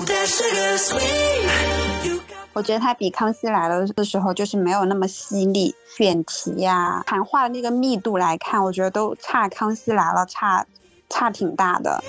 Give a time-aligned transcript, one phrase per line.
[2.52, 10.66] 我觉得他比《康熙来了》的时候就是没有那么犀利，选题呀、谈话的那个密度来看，我觉得都差《康熙来了》差
[11.08, 12.02] 差挺大的。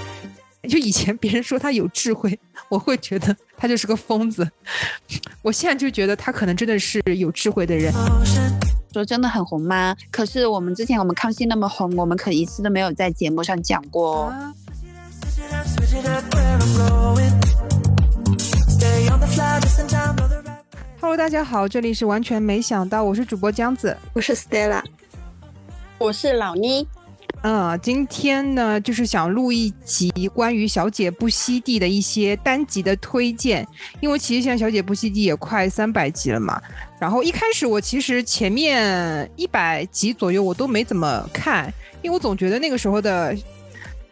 [0.68, 2.38] 就以前别人说他有智慧，
[2.70, 4.50] 我会觉得他就是个疯子。
[5.42, 7.92] 我现在就觉得他可能真的是有智慧的人。
[8.92, 9.94] 说真的很红吗？
[10.10, 14.32] 可是我们之前我们康熙那么红，我们可一次都没有在节目上讲过。
[21.00, 24.82] Hello，大家好，这里是完全没想到，我是主播江子，我是 Stella，
[25.98, 26.86] 我是老妮。
[27.42, 33.66] 嗯，今天呢，就是想录一集关于《小姐不息地》的一些单集的推荐，
[34.00, 36.60] 因为其实现在《小姐不息地》也快三百集了嘛。
[36.98, 43.36] 然后一开始我其实前面一百集左右我都没怎么看，因为我总觉得那个时候的，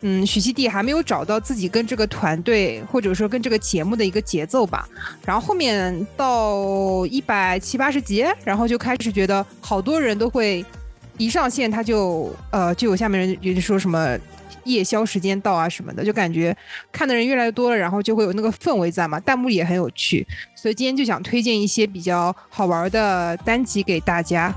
[0.02, 4.88] 嗯，许熙娣还没有找到自己跟这个团队或者说跟这个节目的一个节奏吧。
[5.24, 10.65] 然后后面到一百七八十集，然后就开始觉得好多人都会。
[11.18, 14.18] 一上线他就呃就有下面人也就说什么
[14.65, 16.57] 夜宵时间到啊什么的，就感觉
[16.90, 24.52] 看的人越来越多了，然后就会有那个氛围在嘛，弹幕也很有趣，所以今天就想推荐一些比较好玩的单集给大家。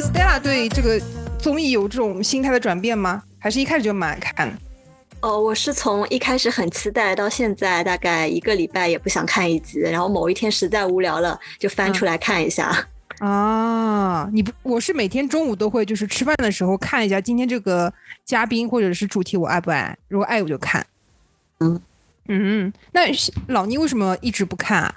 [0.00, 0.96] 那 Stella 对这个
[1.40, 3.20] 综艺有这种心态的转变吗？
[3.40, 4.56] 还是一开始就蛮爱看？
[5.22, 12.86] 哦，我是从一开始很期待，到现在大概一个礼拜也不想看一集，然后某一天实在无聊了，就翻出来看一下。
[13.18, 17.92] 啊，你不，我是每天中午都会，就是吃饭的时候看一下今天这个
[18.24, 20.86] 嘉宾或者是主题我爱不爱，如果爱我就看。
[21.58, 21.80] 嗯
[22.28, 23.00] 嗯，那
[23.48, 24.94] 老倪为什么一直不看啊？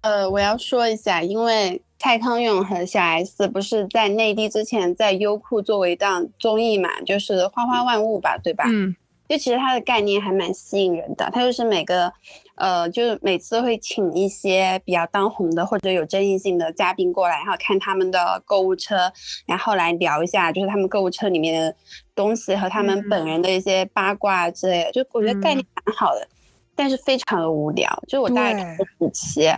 [0.00, 8.64] 呃，我要说一下，因为蔡康永和小 S 不是在内地之前在优酷作为一档综艺嘛，就是《花花万物》吧，对吧？
[8.68, 8.94] 嗯。
[9.26, 12.12] 就其实它的概念还蛮吸引人的，它就是每个，
[12.56, 19.10] 呃，就是每次会请一些比较当红的或者有争议性的嘉宾过来，然后看他们的购物车，
[19.46, 21.74] 然后来聊一下，就是他们购物车里面的
[22.14, 24.92] 东西和他们本人的一些八卦之类的。
[24.92, 26.28] 就我觉得概念蛮好的，
[26.74, 27.88] 但是非常的无聊。
[28.06, 29.50] 就我大概看了几期，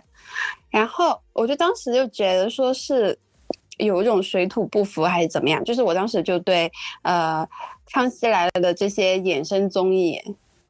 [0.76, 3.19] 然后我就当时就觉得说是
[3.78, 6.70] 有一种水土不服还是怎么样，就是我当时就对
[7.03, 7.48] 呃。
[7.92, 10.20] 康熙来了的这些衍生综艺，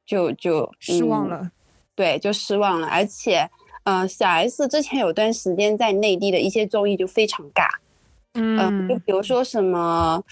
[0.04, 1.50] 就就失望了，
[1.94, 2.86] 对，就失望了。
[2.88, 3.48] 而且，
[3.84, 7.68] 呃，小 S 之前有段时间在内地的一些综艺就非常尬，
[8.34, 10.22] 嗯，就比如说什么，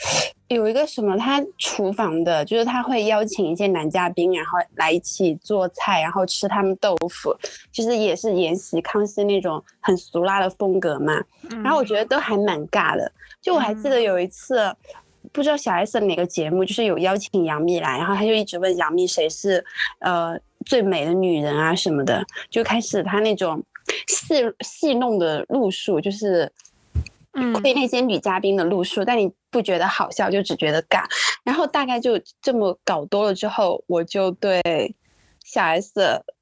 [0.49, 7.35] 有一个什么他厨房的，就是他会邀请一些男嘉宾，然后来一起做菜，然后吃他们豆腐，
[7.73, 11.23] 其实也是沿袭康熙那种很俗辣的风格嘛。
[11.63, 13.11] 然后我觉得都还蛮尬的。
[13.41, 14.75] 就我还记得有一次。
[15.33, 19.65] 不知道小 S 哪个节目，就是有邀请杨幂来，然后他就一直问杨幂谁是
[20.01, 23.61] 呃最美的女人啊什么的，就开始他那种
[24.07, 26.53] 戏戏弄的路数，就是
[27.63, 31.05] 对那些女嘉宾的路数，但你不觉得好笑，就只觉得尬。
[31.45, 34.61] 然后大概就这么搞多了之后，我就对
[35.45, 35.93] 小 S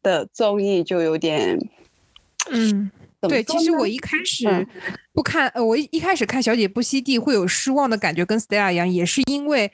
[0.02, 1.58] 的综艺就有点
[2.50, 2.90] 嗯。
[3.28, 4.66] 对，其实我一开始
[5.12, 9.70] 不看，呃，我一开始看《小姐不息地》会有失望的感觉，跟 Stella 一样，也是因为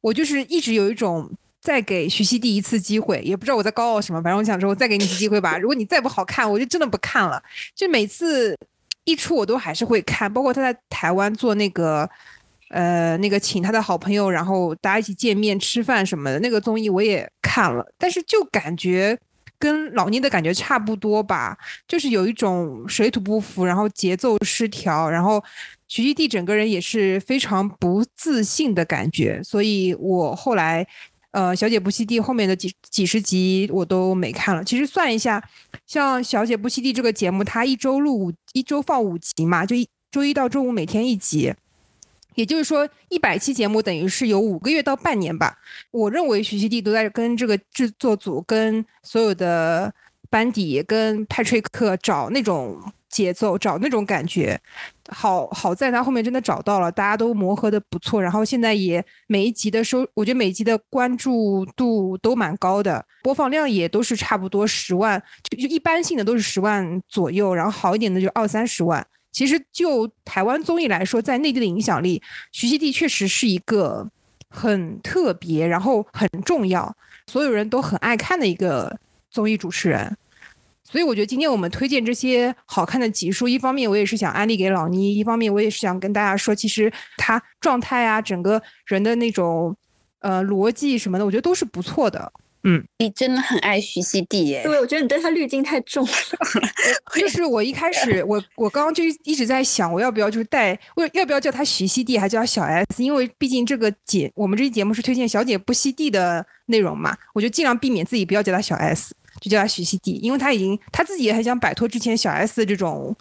[0.00, 1.30] 我就是一直有一种
[1.60, 5.56] 再给徐熙娣一次机会，也不知道我在高傲什么，反正我想说，我再给你一次机会吧。
[5.56, 7.40] 如果你再不好看，我就真的不看了。
[7.76, 8.58] 就每次
[9.04, 12.10] 一出，我都还是会看，包括他在台湾做那个，
[12.70, 19.18] 呃，那个请他的好朋友，然后大家一起见面吃饭什么的那个综艺，我也看了，但是就感觉。
[19.62, 21.54] 跟老倪的感觉差不多吧，
[21.86, 25.44] 就是有一种水土不服，然后节奏失调，然后
[25.86, 30.86] 徐熙娣整个人也是非常不自信的感觉，所以我后来，
[31.32, 34.64] 呃，小姐不息地后面的几几十集我都没看了。
[34.64, 35.46] 其实算一下，
[35.84, 41.52] 像小姐不息地这个节目，它一周录五，一周放五集嘛，就一周一到周五每天一集。
[42.34, 45.56] 也就是说，一百期节目等于是有五个月到半年吧。
[45.90, 49.92] 我认为徐熙娣都在跟这个制作组、跟所有的
[50.28, 54.58] 班底、跟派翠克找那种节奏，找那种感觉。
[55.08, 58.22] 好好在他后面真的找到了，大家都磨合的不错。
[58.22, 65.20] 然后现在也每一集的收，我觉得每集的关注度都蛮高的，播放量也都是差不多十万，
[65.50, 69.04] 就就一般性的都是十万左右，然后好一点的就二三十万。
[69.32, 72.20] 其实就台湾综艺来说，在内地的影响力，
[72.52, 74.08] 徐熙娣确实是一个
[74.48, 76.94] 很特别，然后很重要，
[77.26, 78.98] 所有人都很爱看的一个
[79.30, 80.16] 综艺主持人。
[80.82, 89.76] 所以我觉得今天我们推荐这些好看的集数，一方面我也是想安利给老倪，一方面我也是想跟大家说，其实他状态啊，整个人的那种
[90.18, 92.32] 呃逻辑什么的，我觉得都是不错的。
[92.62, 94.62] 嗯，你真的很爱徐熙娣耶？
[94.62, 96.12] 对，我觉得你对她滤镜太重了。
[97.18, 103.02] 就是我一开始，我我刚刚就一直在想，我要不要就是带，我要不要叫她徐熙娣，还叫他小 S？
[103.02, 113.16] 因为毕竟这个节，我们这期节目是推荐小姐不熙娣的内容嘛，我就尽量避免自己不要叫她小 S，就叫她徐熙娣，因为她已经她自己也很想摆脱之前小 S 的这种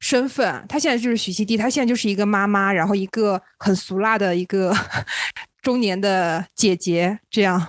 [0.00, 4.74] 身份，她现在就是徐熙娣，她现在就是一个妈妈，然后一个很俗辣的一个
[5.62, 7.68] 中年的姐姐这样。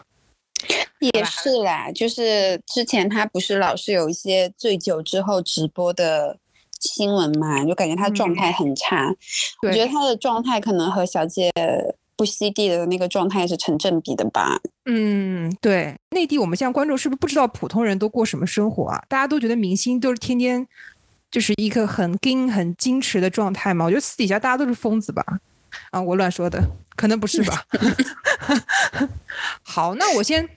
[0.99, 6.37] 也是啦，就是之前他不是老是有一些醉酒之后直播的
[6.79, 9.13] 新闻嘛，就感觉他状态很差。
[9.61, 11.51] 我觉得他的状态可能和小姐
[12.15, 14.59] 不吸地的那个状态是成正比的吧。
[14.85, 19.03] 嗯，对，内地我们现在观众是不是不知道普通人都过什么生活啊？
[19.07, 20.67] 大家都觉得明星都是天天
[21.31, 23.85] 就是一个很硬很矜持的状态嘛？
[23.85, 25.25] 我觉得私底下大家都是疯子吧？
[25.91, 26.61] 啊，我乱说的，
[26.95, 27.65] 可能不是吧？
[29.63, 30.47] 好，那我先。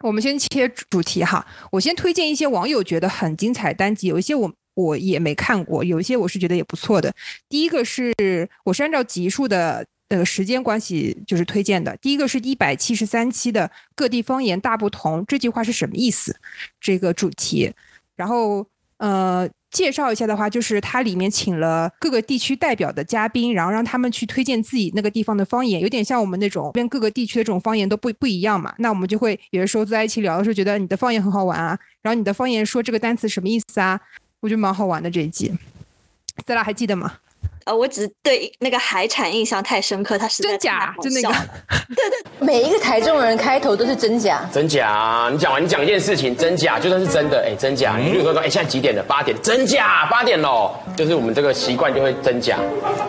[0.00, 7.12] 我们先切主题哈，我先推荐一些网友觉得很精彩单集，有一些我我也没看过，有一些我是觉得也不错的。
[7.48, 8.14] 第一个是
[8.62, 16.38] 我是按照集数的呃时间关系就是推荐的，第一个是一百七十三期的各地方言大不同，这句话是什么意思？
[16.80, 17.74] 这个主题，
[18.14, 18.64] 然后
[18.98, 19.50] 呃。
[19.70, 28.74] 介绍一下的话，就是它里面请了各个地区代表的嘉宾，然后让他们去推荐自己那个地方的方言，有点像我们那种跟各个地区的这种方言都不不一样嘛。
[28.78, 34.00] 那我们就会有的时候坐在一起聊的时候，觉得你的方言很好玩啊，然后你的方言说这个单词什么意思啊？
[34.40, 35.52] 我觉得蛮好玩的这一集，
[36.46, 37.12] 大家还记得吗？
[37.64, 41.28] 呃，我只对那个海产印象太深刻，他是真假，就那个，
[41.94, 45.28] 对对，每一个台中人开头都是真假，真假。
[45.30, 47.96] 你讲完，你讲一件事情，真假，就算是真的，哎，真假。
[47.98, 49.02] 你比如说说，哎，现在几点了？
[49.06, 50.74] 八点，真假，八点喽。
[50.96, 52.56] 就是我们这个习惯就会真假，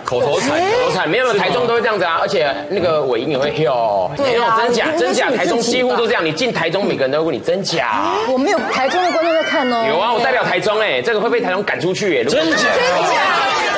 [0.03, 6.25] 口头禅，口头禅，没有台中都会这样子啊，而且那个尾音也会哟，没有真假，真假，台中几乎都这样。
[6.25, 8.13] 你进台中，每个人都问你真假。
[8.27, 9.85] 我没有台中的观众在看哦。
[9.87, 13.68] 有啊，我代表台中，哎，这个会被台中赶出去，哎，真假，真假。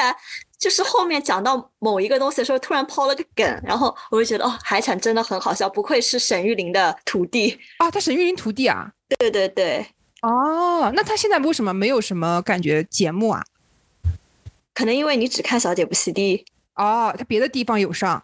[0.00, 0.14] 然
[0.58, 7.90] 就是后面讲到某一个东西的时候，突然抛了个梗，然后我就觉得哦，海产真的很好笑，不愧是沈玉琳的徒弟啊！
[7.90, 8.90] 他沈玉琳徒弟啊？
[9.18, 9.86] 对对对。
[10.22, 13.42] 哦，那他现在为什么没有什么感觉节目啊？
[14.74, 16.44] 可能因为你只看小姐不洗地
[16.74, 18.22] 哦，他别的地方有上，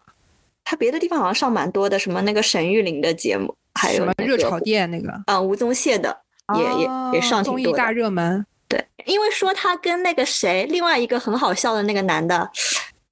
[0.64, 6.14] 他别的地方好像上蛮多的，什么那个沈玉琳的节目，还有什么热炒店那个啊，吴宗宪的
[6.54, 8.44] 也也也上挺多综艺大热门。
[8.68, 12.50] 对，因为说他跟那个谁，另外一个很好笑的那个男的，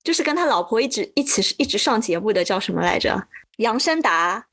[0.02, 3.28] 就是跟他老婆一直一起一直上节目的，叫什么来着？
[3.58, 4.46] 杨申达。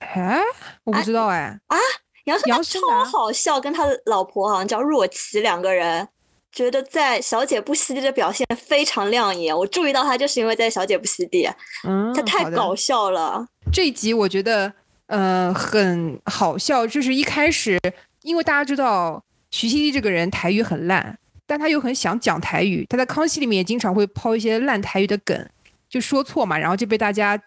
[0.00, 0.40] 哎，
[0.82, 1.56] 我不知道哎。
[1.68, 1.78] 啊，
[2.24, 6.08] 杨申达超好笑，跟他老婆好像叫若琪，两个人
[6.50, 9.56] 觉得在《小姐不吸地》的表现非常亮眼。
[9.56, 11.46] 我注意到他，就是因为在《小姐不吸地》，
[11.86, 13.46] 嗯，他太搞笑了。
[13.72, 14.72] 这一集我觉得
[15.06, 17.78] 呃很好笑，就是一开始，
[18.22, 19.22] 因为大家知道。
[19.50, 22.84] 徐熙娣这个人台语很烂，但他又很想讲台语。
[22.88, 25.48] 他在康熙里面也经常会抛一些烂台语的梗，
[25.88, 27.40] 就说错嘛，然后就被大家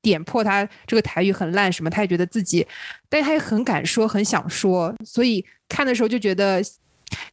[0.00, 1.90] 点破他这个台语很烂什么。
[1.90, 2.64] 他也觉得自己，
[3.08, 4.94] 但他也很敢说，很想说。
[5.04, 6.62] 所以看的时候就觉得，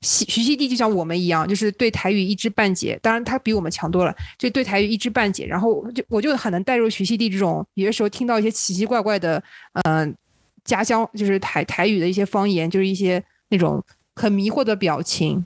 [0.01, 2.97] 徐徐熙娣就像我们一样，就是对台语一知半解。
[3.03, 5.45] 当然他比我们强多了，就对台语一知半解。
[5.45, 9.41] 然后就我就很能带入徐熙娣这种，有的时候听到一些奇奇怪怪的，
[9.83, 10.15] 嗯，
[10.63, 13.83] 家乡就是台台语的一些方言，就是一些那种。
[14.15, 15.43] 很迷惑的表情，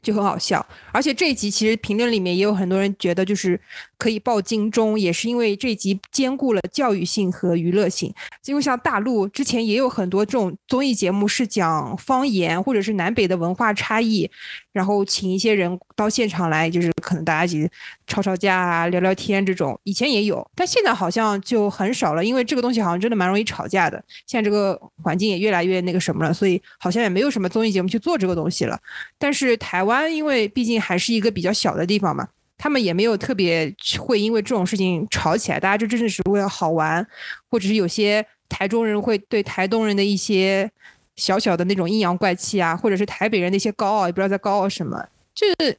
[0.00, 0.64] 就很好笑。
[0.92, 3.60] 而且这一集其实评论里面也有很多人觉得，就是
[4.00, 8.12] 可以报金钟，也是因为这集兼顾了教育性和娱乐性。
[8.46, 14.28] 因为像大陆之前也有很多这种综艺节目是讲方言或者是南北的文化差异。
[14.72, 17.68] 然后请一些人到现场来，就是可能大家一起
[18.06, 24.02] 吵吵架啊、聊聊天这种，以前也有，但现在好像就很少了，因为这个东西好像真的蛮容易吵架的。
[24.28, 28.78] 现在这个环境也越来越那个什么了，所以好像也没有什么综艺节目去做这个东西了。
[29.18, 32.28] 但是台湾因为毕竟还是一个比较小的地方嘛，
[32.60, 37.04] 他们也没有特别会因为这种事情吵起来，大家就真的是为了好玩，
[37.48, 40.70] 或者是有些台中人会对台东人的一些。
[41.16, 45.06] 小小的那种阴阳怪气啊，或者是台北人的一些高傲，也不知道在高傲什么。
[45.34, 45.78] 就是，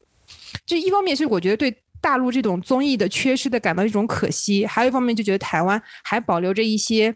[0.68, 7.16] 就一方面是我觉得对大陆这种综艺的缺失的感到一种可惜，还有一方面就觉得台湾还保留着一些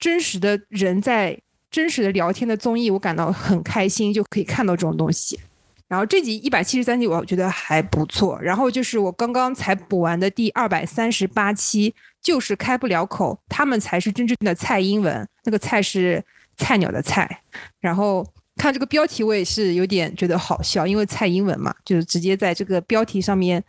[0.00, 1.38] 真实的人在
[1.70, 5.38] 真实的聊天的综艺，我感到很开心，就可以看到这种东西。
[5.88, 8.38] 然后这集一百七十三集，我觉得还不错。
[8.40, 16.24] 然后就是我刚刚才补完的第二百三十八期，就是开不了口，他们才是真正的蔡英文，那个蔡是。
[16.56, 17.42] 菜鸟的菜，
[17.80, 18.24] 然后
[18.54, 23.60] 看这个标题，我也是有点觉得好笑，因为蔡英文嘛，就是直接在这个标题上面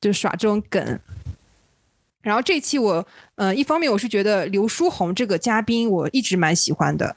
[0.00, 1.00] 就耍这种梗，
[2.22, 7.16] 然后这期我，呃，一方面我是觉得刘书宏这个嘉宾我一直蛮喜欢的，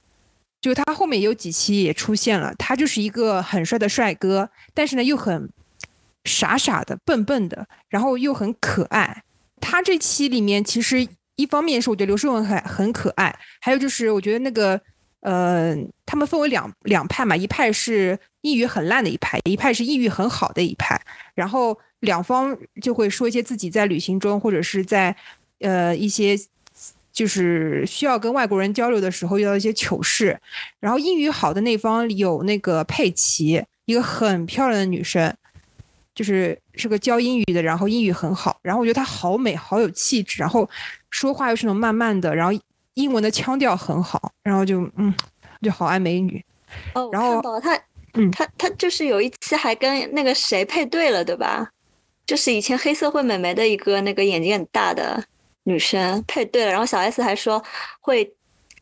[0.62, 5.50] 就他后面有几期也出现了，他就是一个很帅的帅哥，但是呢又很
[6.26, 9.24] 傻傻的、笨笨的，然后又很可爱。
[9.62, 14.80] 他这期里面其实一方面是我觉得刘诗雯很很可爱，还有就是我觉得那个，
[15.22, 21.02] 呃，他们分为两两派嘛，一派是英语很烂的一派，一派是英语很好的一派，
[21.34, 21.78] 然后。
[22.02, 25.16] 两方就会说一些自己在旅行中，或者是在，
[25.62, 26.38] 呃一些
[27.18, 30.40] 就是需要跟外国人交流的时候遇到一些糗事。
[30.80, 35.36] 然后英语好的那方有那个佩奇，一个很漂亮的女生，
[36.14, 38.60] 就是是个教英语的，然后英语很好。
[38.62, 40.70] 然后我觉得她好美，好有气质，然后
[41.10, 42.62] 说话又是那种慢慢的，然后
[42.94, 45.12] 英文的腔调很好，然后就嗯，
[45.64, 46.46] 就好爱美女。
[46.94, 47.76] 哦，然后她，
[48.14, 51.68] 嗯，她她就是有一期还跟那个谁配对了，对吧？
[52.28, 55.24] 就是以前黑社会美眉的一个那个眼睛很大的
[55.68, 57.62] 女生配对了，然后小 S 还说
[58.00, 58.34] 会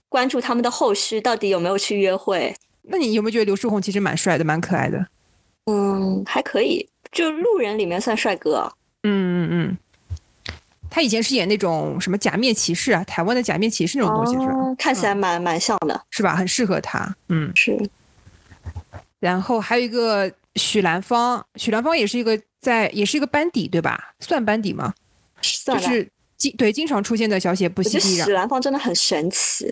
[0.08, 2.56] 关注他们的后续，到底有没有去约会？
[2.84, 5.04] 那你有没有觉得刘书宏其实蛮帅的，蛮可爱的？
[5.65, 8.72] 嗯，还可以，就路人里面算帅哥。
[9.01, 9.77] 嗯嗯嗯，
[10.92, 14.54] 他以前是演那种什么假面骑士啊，台湾的假面骑士那种东西是吧？
[14.77, 16.36] 看起来蛮蛮像的，是吧？
[16.36, 17.15] 很适合他。
[17.30, 17.75] 嗯，是。
[19.20, 22.39] 然后还有一个许兰芳，许兰芳也是一个。
[22.65, 24.15] 在也是一个班底对吧？
[24.20, 24.92] 算班底吗？
[25.39, 26.10] 算就是
[26.49, 28.21] 经对经常出现在小写不息地。
[28.21, 29.69] 史兰芳真的很神奇。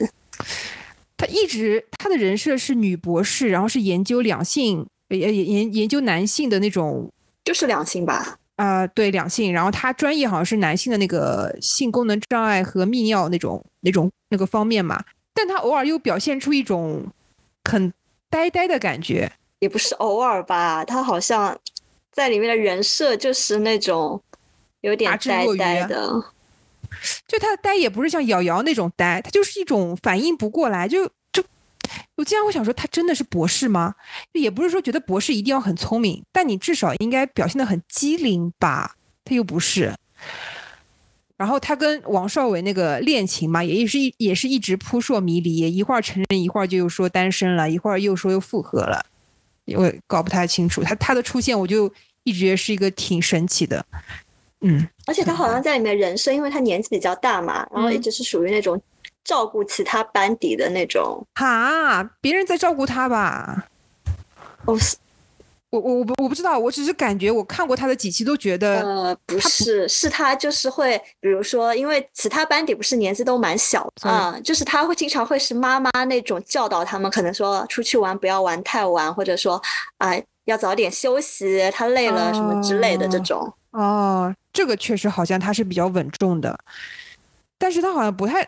[1.15, 7.11] 他一直他的人设是女博士，然后是研究两性，研研研究男性的那种，
[7.45, 8.37] 就是两性吧？
[8.55, 9.53] 啊，对两性。
[9.53, 15.03] 然后他专业好像是男性的那个性功能障碍和泌尿那种那种那个方面嘛。
[15.33, 17.05] 但他偶尔又表现出一种
[17.69, 17.93] 很
[18.29, 20.83] 呆呆的感觉，也不是偶尔吧？
[20.83, 21.57] 他好像。
[22.15, 24.21] 在里面的人设就是那种
[24.81, 26.23] 有点呆呆的，
[27.27, 31.43] 就他的呆也不是像瑶瑶那种呆，他就是一种反应不过来，就就
[32.15, 33.95] 我经常会想说，他真的是博士吗？
[34.33, 38.95] 也不是说觉得博士一定要很聪明，但你至少应该表现的很机灵吧？
[39.25, 39.93] 他又不是。
[41.35, 49.05] 然后他跟王少伟那个恋情嘛，也是一也是一直扑朔迷离，一会儿承认，一会儿就又说单身了，一会儿又说又复合了。
[49.65, 51.91] 因为搞不太清楚他他的出现，我就
[52.23, 53.85] 一直是一个挺神奇的，
[54.63, 58.81] 嗯，而且他好像在里面人设，因为他年纪比较大嘛，然后一直是属于那种
[59.23, 61.21] 照顾其他班底的那种。
[61.35, 63.67] 哈，别人在照顾他吧？
[64.65, 64.77] 哦。
[64.79, 64.97] 是
[65.69, 79.59] 我我我不我不知道，我只是感觉我看过他的几期都觉得，呃，不是，是他就是会，比如说，因为其他班底不是年纪都蛮小啊，就是他会经常会是妈妈那种教导他们，可能说出去玩不要玩太晚，或者说
[79.97, 80.11] 啊
[80.45, 83.51] 要早点休息，他累了什么之类的这种。
[83.73, 86.57] 哦，这个确实好像他是比较稳重的，
[87.57, 88.47] 但是他好像不太，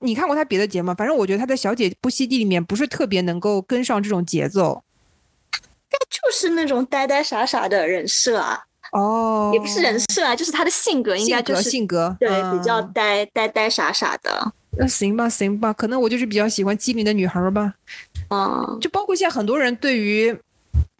[0.00, 0.94] 你看过他别的节目？
[0.94, 4.82] 反正我觉得他在《小姐不息地》里面不是特别能够跟上这种节奏。
[5.88, 8.60] 他就是那种呆呆傻傻的人设啊，
[8.92, 14.52] 哦，也不是人设啊，就是他的性格应该就是性格，对，比较呆呆呆傻傻的。
[14.78, 17.72] 那行吧，行吧，可能我就是比较喜欢机灵的女孩吧。
[18.28, 20.36] 嗯，就包括现在很多人对于，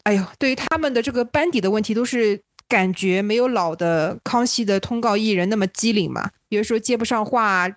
[0.05, 6.31] 哎呦，对于他们的这个班底的问题，都是感觉没有老的康熙的通告艺人那么机灵嘛。
[6.49, 7.69] 比如说接不上话，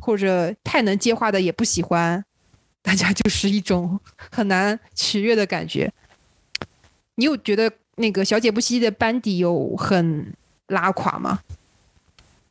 [0.00, 2.24] 或者太能接话的也不喜欢，
[2.80, 3.98] 大家就是一种
[4.30, 5.92] 很难取悦的感觉。
[7.16, 10.32] 你有觉得那个小姐不息的班底有很
[10.68, 11.40] 拉垮吗？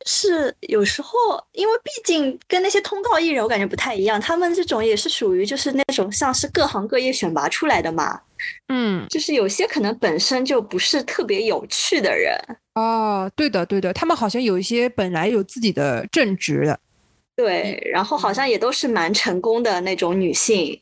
[0.06, 1.18] 是有时候，
[1.52, 4.20] 因为毕竟跟那些通告艺人，我感觉不太一样。
[4.20, 8.22] 他们这种也是属于就是那种像是各行各业选拔出来的嘛。
[8.68, 12.36] 嗯，就是有些可能本身就不是特别有趣的人。
[12.76, 16.80] 哦，对的，对的，他们好像有一些本来有自己的正职的。
[17.36, 20.82] 对，然后好像也都是蛮成功的那种女性。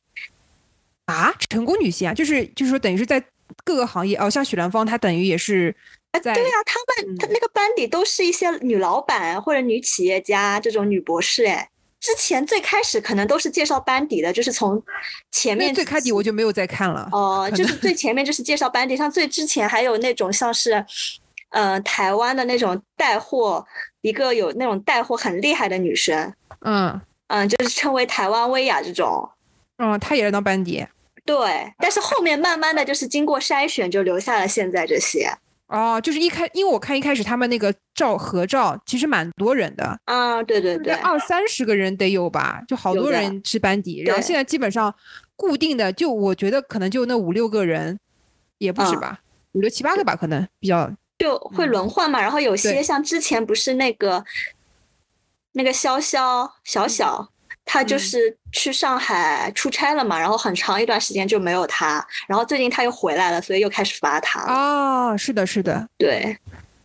[1.05, 3.23] 啊，成功女性啊，就是就是说等于是在。
[3.63, 5.75] 各个行业哦，像许兰芳，她等于也是，
[6.11, 11.67] 哎，对啊，他们他那个班底都是一些女老板或者女企业家这种女博士，哎，
[11.99, 14.81] 之前最开始可能都是介绍班底的，就是从
[15.31, 20.83] 前面最开底我就没有再看了哦，就是最前面就是介绍班底，像最之前还有那种像是，
[21.49, 23.65] 呃，台湾的那种带货，
[24.01, 29.29] 一个有那种带货很厉害的女生，嗯嗯，就是称为台湾薇娅这种，
[29.77, 30.85] 嗯，她也是当班底。
[31.25, 35.29] 对，但是后面慢慢的就是经过筛选，就留下了现在这些。
[35.69, 39.97] 哦，就是一开，因为我看一开始他们那个照合照，其实蛮多人的。
[40.05, 44.03] 啊，对对对，二三十个人得有吧，就好多人是班底。
[44.03, 44.93] 然后现在基本上
[45.35, 47.97] 固定的，就我觉得可能就那五六个人，
[48.57, 49.19] 也不止吧，
[49.53, 52.19] 五六七八个吧，可能比较就会轮换嘛。
[52.19, 54.25] 然后有些像之前不是那个。
[55.53, 57.27] 那个潇潇小小，
[57.71, 64.41] 他就是去上海出差了嘛，然后很长一段时间就没有他，然后最近他又回来了，所以又开始发他。
[64.51, 66.35] 哦，是的，是的，对。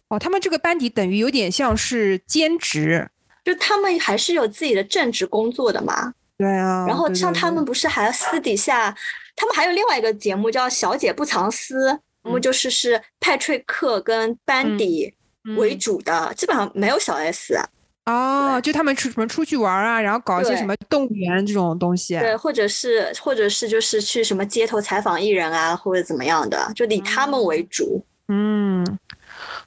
[0.08, 3.08] 哦，他们这个班底等于有点像是兼职，
[3.42, 6.12] 就他们还是有自己的正职工作的嘛。
[6.36, 6.84] 对啊。
[6.86, 8.94] 然后像他们不是还要私底下，
[9.34, 15.14] 他们还有另外一个节目叫《小姐不藏私》，那么就是是派翠克跟班底
[15.56, 17.58] 为主的，基本上没有小 S。
[18.06, 22.18] 哦，就他们出什么出去玩啊，然后搞一些什么动物园这种东西。
[22.18, 28.04] 对，或者是或者是就是去什么街头采访艺人啊，或者怎么样的，就以他们为主。
[28.28, 28.98] 嗯。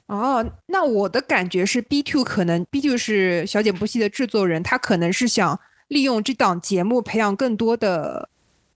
[0.06, 8.30] 哦，那我的感觉是，B Two 可能 B Two 是小姐不息的制作人，他可能是想利用这档节目培养更多的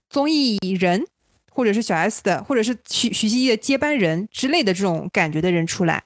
[0.09, 1.07] 综艺人，
[1.51, 6.03] 或者是小 S 的，或者是徐徐熙娣的接班人之类的这种感觉的人出来，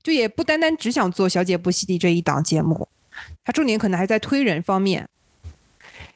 [0.00, 2.88] 就也不单单只想做小姐不息的这一档节目，
[3.48, 5.08] 他重点可能还在推人方面。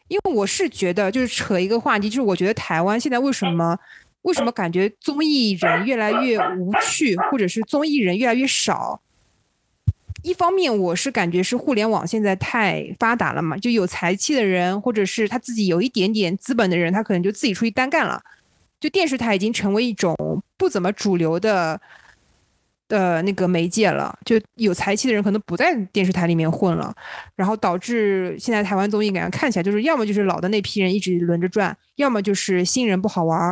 [0.08, 3.78] 因为我是觉得，就是扯一个话题，就是我觉得台湾现在为什么？
[4.20, 9.00] 为什么感觉综艺人越来越无趣，或者是综艺人越来越少？
[10.22, 18.22] 一方面，我是感觉是互联网现在太发达了嘛，就有才气的人，或者是他自己有一点点资本的人，他可能就自己出去单干了。
[18.78, 20.14] 就电视台已经成为一种
[20.58, 21.80] 不怎么主流的
[22.92, 26.94] 的那个媒介了，就有才气的人可能不在电视台里面混了，
[27.34, 33.50] 然后导致现在台湾综艺感觉看起来就是要么就是老的那批人一直轮着转，要么就是新人不好玩。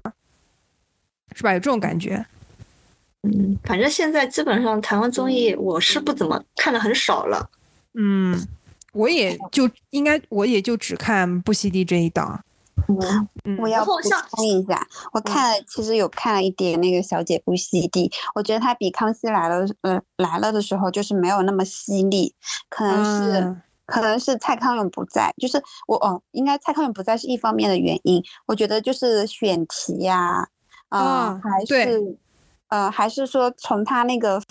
[1.33, 1.53] 是吧？
[1.53, 2.27] 有这种感觉。
[3.23, 7.49] 嗯，反正现在基本上台湾综艺我是不怎么看的很少了。
[7.95, 8.37] 嗯，
[8.93, 12.45] 我也就应该我也就只看不息地这一档。
[13.45, 22.35] 嗯，我要补充一下，我看了其实有看了一点那个小姐不息地，我觉得它比康熙来了呃来了的时候就是没有那么犀利，
[22.69, 23.57] 可能是
[23.87, 30.49] 可能是蔡康永不在，就是我哦，应该蔡康永不在是一方面的原因，我觉得就是选题呀。
[30.91, 32.19] 啊，还是，
[32.67, 34.43] 呃，还是说从他那个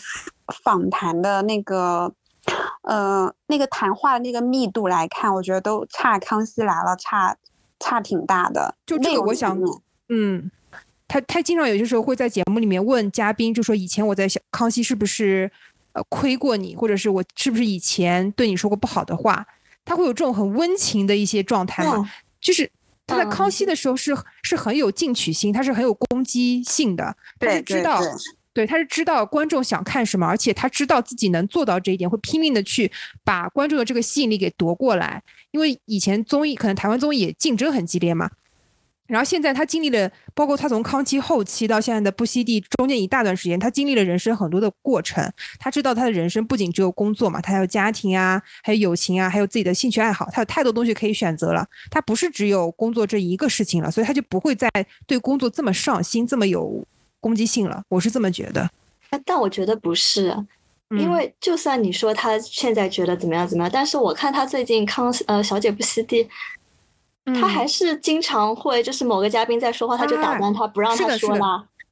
[0.63, 2.13] 访谈的那个，
[2.83, 7.35] 呃，那个谈话的那个密度来看，我觉得都差《康熙来了》差
[7.79, 8.75] 差挺大的。
[8.85, 9.59] 就这个，我想，
[10.09, 10.49] 嗯，
[11.07, 15.51] 他他经常有些时候会在节目里面问嘉宾，就说以前我在小康熙是不是
[15.93, 19.45] 呃亏过你，或者是我是不是以前对你说过不好的话，
[19.85, 22.09] 他会有这种很温情的一些状态嘛，
[22.41, 22.69] 就是。
[23.11, 27.99] 他在康熙的时候是是很有进取心，他是很有攻击性的，他是知道，
[28.59, 32.91] 对，他是知道观众想看什么，而且他知道自己能做到这一点，会拼命的去
[33.23, 38.29] 把观众的这个吸引力给夺过来，因为以前综艺可能台湾综艺也竞争很激烈嘛。
[39.07, 45.23] 然后现在他经历了，包括他从康熙后期到现在的不息地中间一大段时间，他经历了人生很多的过程。
[45.57, 51.65] 他知道他的人生不仅只有工作嘛，他还有家庭啊，还有友情啊，还有自己的兴趣爱好，他有太多东西可以选择了。
[51.89, 54.69] 他不是只有工作这一个事情了，所以他就不会再
[55.07, 56.85] 对工作这么上心，这么有
[57.19, 57.81] 攻击性了。
[57.89, 58.69] 我是这么觉得。
[59.25, 60.35] 但我觉得不是，
[60.91, 66.29] 因为就算你说他现在觉得怎么样怎么样，但是我看他最近康呃小姐不吸地。
[67.25, 71.37] 他还是经常会，就是某个嘉宾在说话，他就打断他，不让他说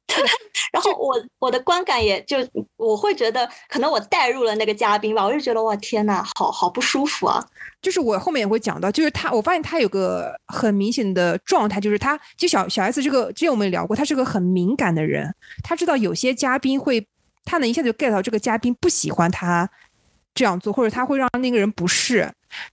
[0.72, 2.36] 然后我我的观感也就
[2.76, 7.44] 我会觉得，可能我带入了那个嘉宾吧，我就觉得哇天呐，好好不舒服啊！
[7.80, 17.06] 就是我后面也会讲到，就是他，我发现他有个很明显的状态，就是他就小小 S 这个，之前我们也聊过，他是个很敏感的人，他知道有些嘉宾会，
[17.44, 19.68] 他能一下就 get 到这个嘉宾不喜欢他
[20.34, 22.30] 这样做，或者他会让那个人不适。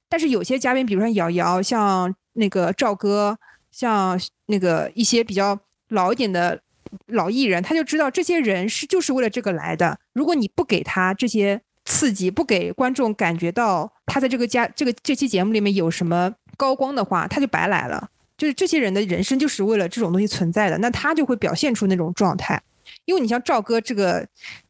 [0.09, 2.13] 但是有些嘉宾，比如说瑶瑶，像。
[2.37, 3.37] 那个赵哥，
[3.71, 6.61] 像那个一些比较老一点的
[7.07, 9.97] 老艺人，他就知道这些人是就是为了这个来的。
[10.13, 18.09] 如果你不给他这些刺激，不给观众感觉到他在这个家这个这期节目里面有什么高光的话，他就白来了。
[18.37, 22.61] 就是这些人的人生就是为了这种东西存在的，那他就会表现出那种状态。
[23.05, 24.27] 因为你像赵哥这个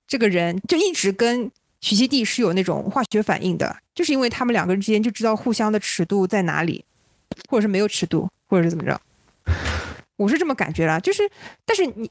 [0.08, 1.50] 这个人，就一直跟
[1.82, 6.84] 徐熙娣是有那种化学反应的，就是因为他们两个人之间就知道互相的尺度在哪里。
[7.50, 9.02] 或者是没有尺度，或者是怎么着，
[10.18, 11.00] 我是这么感觉啦。
[11.00, 11.30] 就是，
[11.66, 12.10] 但是你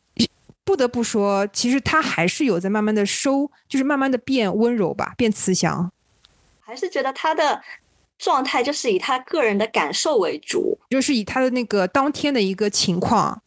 [0.65, 5.91] 不得不说，其实他还是有在慢慢的收，就是慢慢的变温柔吧，变慈祥。
[6.61, 7.61] 还是觉得他的
[8.19, 13.43] 状态就是以他个人的感受为主，就是以他的那个当天的一个情况，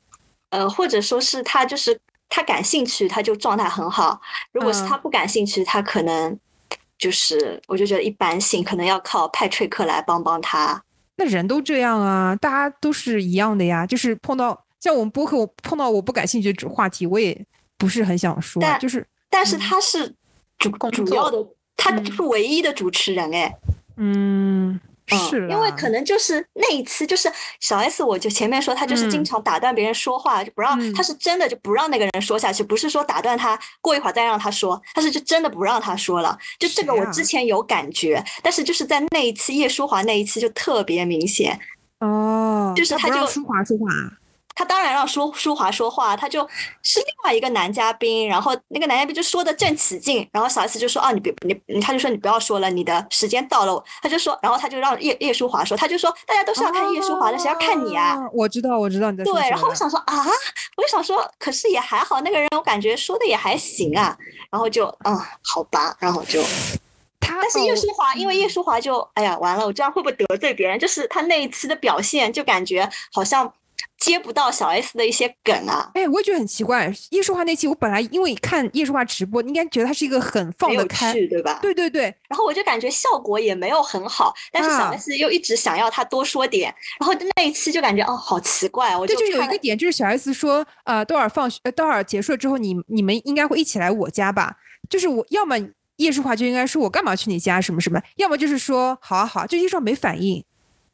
[0.51, 4.19] 呃，或者说是他就是他感兴趣，他就状态很好；
[4.51, 6.37] 如果是他不感兴趣，他可能
[6.99, 10.83] 就是我就觉得一般性，可能要靠派翠克来帮帮他。
[11.17, 13.85] 那人都这样啊，大家都是一样的呀。
[13.85, 17.45] 就是碰到像我们播客，我碰到我不感兴趣的话题，我也
[17.77, 18.63] 不是很想说。
[18.79, 20.13] 就是，但是他是
[20.57, 23.55] 主主要的，他是唯一的主持人哎。
[23.97, 24.79] 嗯。
[25.07, 36.37] 是，因为可能就是那一次，就是小 S，我就前面说他就是经常打断别人说话，就不让他是真的就不让那个人说下去，不是说打断他过一会儿再让他说，他是就真的不让他说了。
[36.59, 41.57] 就这个我之前有感觉，但是就是在那一次叶舒华那一次就特别明显。
[41.99, 43.85] 哦，就是他就舒华说话。
[44.57, 46.39] 他当然让舒舒华说话，他就
[46.81, 51.31] 是另外一个男嘉宾，然后那个男嘉宾就说的正起劲，然后小 S 就说啊你别
[51.67, 58.17] 你他就说你不要说了，你的时间到了，他就说，然后他就让叶叶舒华说，他就说大家都是要看叶舒华的，谁要看你啊？
[58.33, 60.25] 我知道我知道你在对，然后我想说啊，
[60.75, 64.17] 我就想说，可是也还好，那个人我感觉说的也还行啊，
[64.49, 66.41] 然后就嗯好吧，然后就
[67.19, 70.79] 他，但是叶舒华因为叶舒华就哎呀完了，我这样会不会得罪别人？
[70.79, 73.53] 就是他那一次的表现就感觉好像。
[73.97, 75.89] 接不到小 S 的一些梗啊！
[75.95, 76.93] 哎，我也觉得很奇怪。
[77.09, 81.59] 叶舒华那期，我本来因为看叶舒华直播，应该觉得他是一个很放得开，对吧？
[81.61, 82.03] 对对对。
[82.29, 86.73] 然后我就感觉效果也没有很好，但是小 S 又一直想要他多说点。
[86.99, 88.95] 然后那一期就感觉哦，好奇怪。
[88.95, 94.55] 我就就有一个点，就是小 S 说，呃，多尔放学，多尔结束了之后，你你们应该会一起来我家吧？
[94.89, 95.55] 就是我要么
[95.97, 100.43] 叶舒华就应该说我干嘛去你家什么什么，要么就是说好啊好啊，就叶舒华没反应。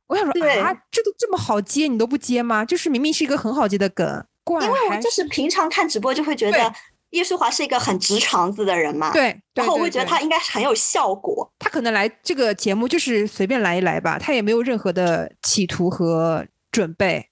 [0.08, 2.64] 我想说啊，这都这么好接，你都不接吗？
[2.66, 6.74] 就是明明是一个很好接的梗，因为我就是平常看直播就会觉得
[7.12, 11.50] 叶舒华是一个很直肠子的人嘛，对，然后我会觉得他应该很有效果。
[11.60, 17.30] 他可能来这个节目就是随便来一来吧，他也没有任何的企图和准备，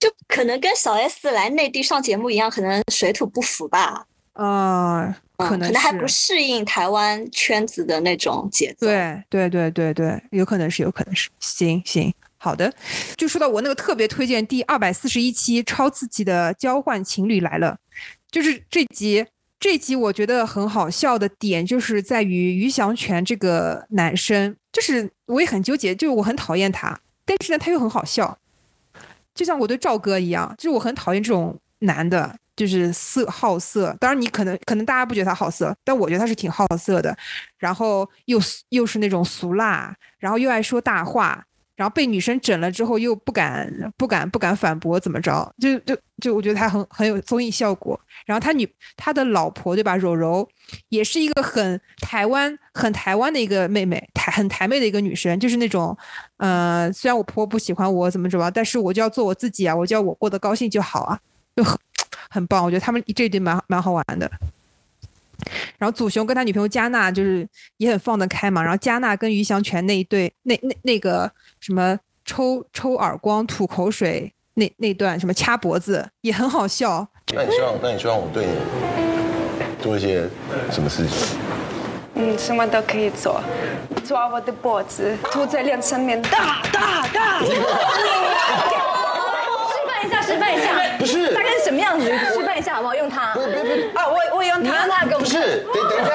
[0.00, 4.06] 就可能跟小 S 来内地上节目一样，可能水土不服吧。
[4.32, 8.86] 啊，可能可能还不适应台湾圈子的那种节奏。
[8.86, 11.30] 对对对对对，有可能是，有可能是。
[11.38, 12.72] 行行，好的。
[13.16, 17.78] 就说到我那个特别推荐第二百四十一期超刺激的交换情侣来了，
[18.30, 19.24] 就是这集
[19.60, 28.36] 这集我觉得很好笑的点，就是在于于祥全这个男生，就是我也很纠结，就是我很讨厌他，但是呢他又很好笑，
[29.36, 32.36] 就像我对赵哥一样，就是我很讨厌这种男的。
[32.58, 37.16] 就是色好色，当然你可能可能大家不觉得他好色，但我觉得他是挺好色的。
[37.56, 38.40] 然后又
[38.70, 41.44] 又是那种俗辣，然后又爱说大话，
[41.76, 45.54] 然后被女生整了之后又不敢不敢不敢反驳，怎么着？
[45.60, 47.98] 就就就我觉得他很很有综艺效果。
[48.26, 49.96] 然后他女他的老婆对吧？
[49.96, 50.46] 柔柔
[50.88, 55.96] 也是一个很台湾很台湾的一个妹妹，台很台妹的一个女生，就是那种
[56.38, 61.18] 呃，虽然我婆婆不喜欢我怎么怎么，但是我就要做我自己啊，我就要我过得高兴就好啊，
[61.58, 61.76] 就很。
[62.30, 64.30] 很棒，我觉得他们这一对蛮蛮好玩的。
[65.78, 68.62] 然后祖雄跟他女朋友加纳就是也很放得开嘛。
[68.62, 77.08] 然后加纳跟于祥全那一对，那那那个什么抽抽耳光、吐口水那那段，什么掐脖子也很好笑。
[77.32, 78.52] 那你希望，那你希望我对你
[79.82, 80.28] 做一些
[80.70, 81.38] 什么事情？
[82.16, 83.40] 嗯，什么都可以做，
[84.04, 87.40] 抓我的脖子，吐在脸上面，大大大。
[90.22, 92.06] 示范一下，不是，大概是什么样子？
[92.06, 92.94] 示范一下好不好？
[92.94, 93.34] 用它。
[93.34, 94.62] 不不不，啊，我我用它。
[94.62, 95.20] 你用它给我们。
[95.20, 96.10] 不是，等等一下，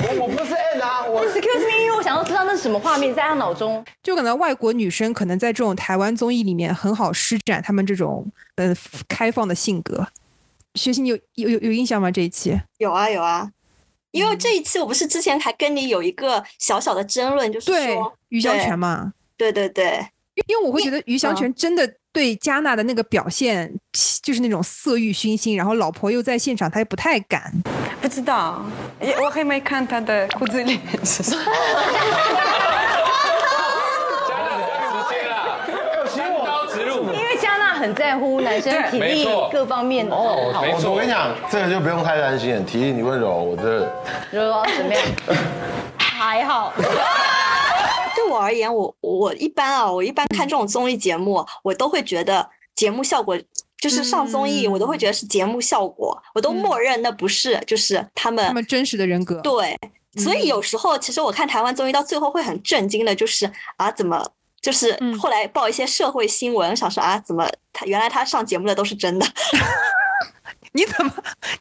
[0.00, 1.26] 我我不是 N 啊，我。
[1.26, 3.84] Excuse me，因为我想要知道那是什么画面，在他脑中。
[4.02, 8.74] 就可能外国女生可能在这种台湾综艺里面很好施展他们这种呃
[9.08, 10.06] 开放的性格。
[10.74, 12.10] 学习你有有有有印象吗？
[12.10, 13.50] 这一期有啊有啊，
[14.10, 19.12] 因为这一期我不是之前还跟你有一个小小的争论，就是说于香泉嘛。
[19.36, 20.06] 对对对。
[20.46, 23.72] 因为我会觉得于祥全真的对加纳的那个表现，
[24.24, 27.40] 就是那种色欲熏心，然后老婆又在现场，他也不太敢。
[28.02, 28.60] 不知道，
[29.22, 31.42] 我还没看他的裤子里面是什么。
[37.14, 40.12] 因为加纳很在乎男生体力各方面的。
[40.12, 43.88] 哦，没错，我跟你讲，这个就不用太担心，体力你会柔，我这
[44.36, 45.02] 柔柔怎么样？
[45.96, 46.72] 还好。
[48.28, 53.38] 对我而言，我我一般啊，我一般看这种综艺节目，我都会觉得节目效果
[53.78, 59.40] 就是上综艺，我都会觉得是节目效果，我都默认那不是就是他们他们真实的人格。
[59.40, 59.78] 对，
[60.16, 64.24] 所以有时候其实我看台湾综艺到最后会很震惊的，就是啊，怎么
[64.60, 69.26] 就是后来报一些社会新闻，想说啊，怎么他原来他上节目的都是真的？
[70.72, 71.12] 你怎么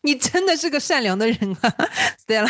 [0.01, 1.73] 你真的是个善良的人啊？
[2.27, 2.49] 对了。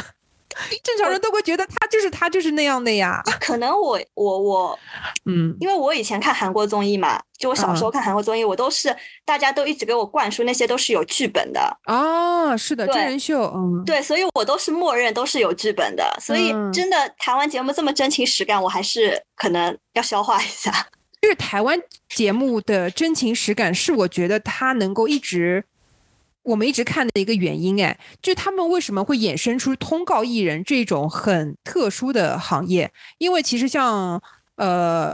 [0.83, 3.21] 正常人都会觉得他就是他就是那样的呀。
[3.39, 4.79] 可能我我我，
[5.25, 11.77] 嗯，因为我以前看韩国综艺嘛，就我小时候看韩国综艺，我都是大家都一直给我灌输那些都是有剧本的。
[11.85, 16.17] 哦，是的，真人秀，嗯，对，所以我都是默认都是有剧本的。
[16.19, 20.71] 所以真的台湾节目这么真情实感，我还是可能要消化一下。
[21.21, 25.65] 就是台湾节目的真情实感，是我觉得他能够一直。
[26.47, 32.89] 我们一直看的一个原因，哎，就他们为什么会衍生出通告艺人这种很特殊的行业？
[33.17, 34.21] 因为其实像
[34.55, 35.13] 呃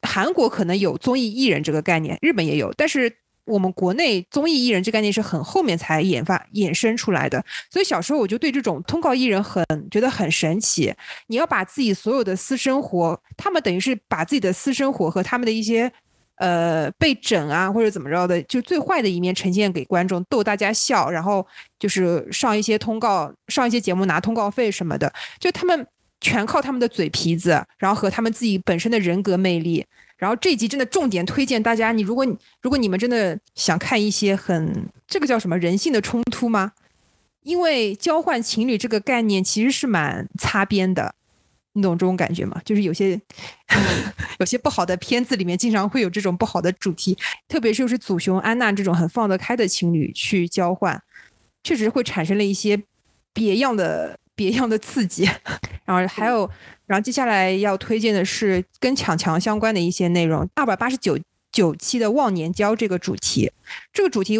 [0.00, 3.14] 韩国可能有综艺艺人这个概念，日本也有，但是
[3.44, 7.44] 我们国内综艺艺人这概念是很后面才研发衍生出来的。
[7.70, 10.94] 所以小时候我就对这种通告艺人很觉得很神奇。
[11.26, 15.92] 你要把自己所有的私生活，他们等于是把自己的私生活和他们的一些。
[16.40, 21.46] 呃，被整啊，或者怎么着的，就最坏的一面呈现给观众，逗大家笑，然后
[21.78, 25.86] 就是上一些通告，上一些节目拿通告费什么的，就他们
[26.18, 29.84] 全靠他们的嘴皮子，然后和他们自己本身的人格魅力。
[30.16, 32.26] 然后这一集真的重点推荐大家，你如果
[32.62, 36.72] 如果你们真的想看一些很这个叫什么人性的冲突吗？
[37.42, 41.14] 因为交换情侣这个概念其实是蛮擦边的。
[41.72, 42.60] 你懂这种感觉吗？
[42.64, 43.20] 就是有些
[44.40, 51.00] 有些不好的片子里面，经常会有这种不好的主题，特别是又是祖雄、安娜这种很放得开的情侣去交换，
[51.62, 52.82] 确实会产生了一些
[53.32, 55.28] 别样的别样的刺激。
[55.84, 56.50] 然后还有，
[56.86, 61.16] 然后接下来要推荐的是跟抢强相关的一些内容，二百八十九
[61.52, 63.52] 九期的忘年交这个主题。
[63.92, 64.38] 这个主题，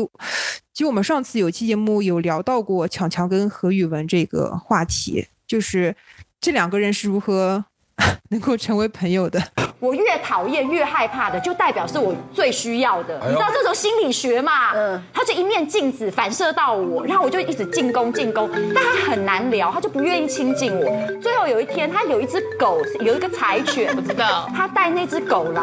[0.75, 5.95] 其实我们上次有期节目有聊到过抢强跟何宇文这个话题，就是。
[6.41, 7.67] 这两个人是如何
[8.31, 9.41] 能够成为朋友的？
[9.81, 13.19] 我越讨厌越害怕的，就代表是我最需要的。
[13.27, 14.75] 你知道这种心理学嘛？
[14.75, 21.19] 嗯，他就一面镜子反射到我，然后我就一直进攻进攻，但他很难聊，他就不愿意亲近我。
[21.23, 25.63] 最后有一天，他有一只狗，有一个柴犬，我知道，他带那只狗来，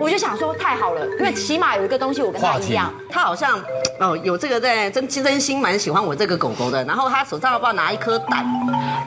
[0.00, 2.90] 我就想说太好了，因为起码有一个东西我跟他一样。
[3.10, 3.62] 他好像
[4.00, 8.46] 哦有这个在真真心蛮喜欢我这个狗狗的，然后他手上要不要拿一颗蛋？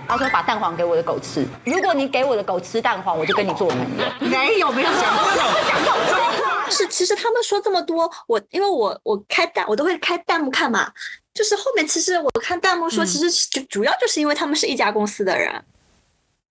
[0.07, 3.85] 他说把蛋黄给我的狗吃，如果你给我的狗吃蛋黄，我就跟你做朋友。
[4.19, 10.91] 没有没有讲过这种话，是其实他们说这么多，我因为我我开弹我都会开弹幕看嘛，
[11.33, 15.51] 就是后面其实我看弹幕说，其实就主要就是因为他们是一家公司的人。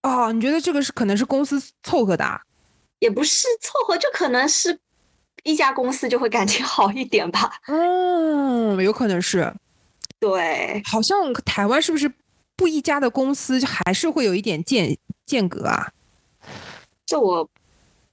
[0.03, 2.25] 哦，你觉得这个是可能是公司凑合的？
[2.25, 2.41] 啊
[2.99, 4.79] 也不是凑合，就可能是
[5.43, 7.51] 一家公司就会感情好一点吧。
[7.67, 9.51] 嗯，有可能是。
[10.19, 12.13] 对，好像台湾是不是
[12.57, 15.91] 不一家的公司还是会有一点间间隔啊？
[17.11, 17.51] 这我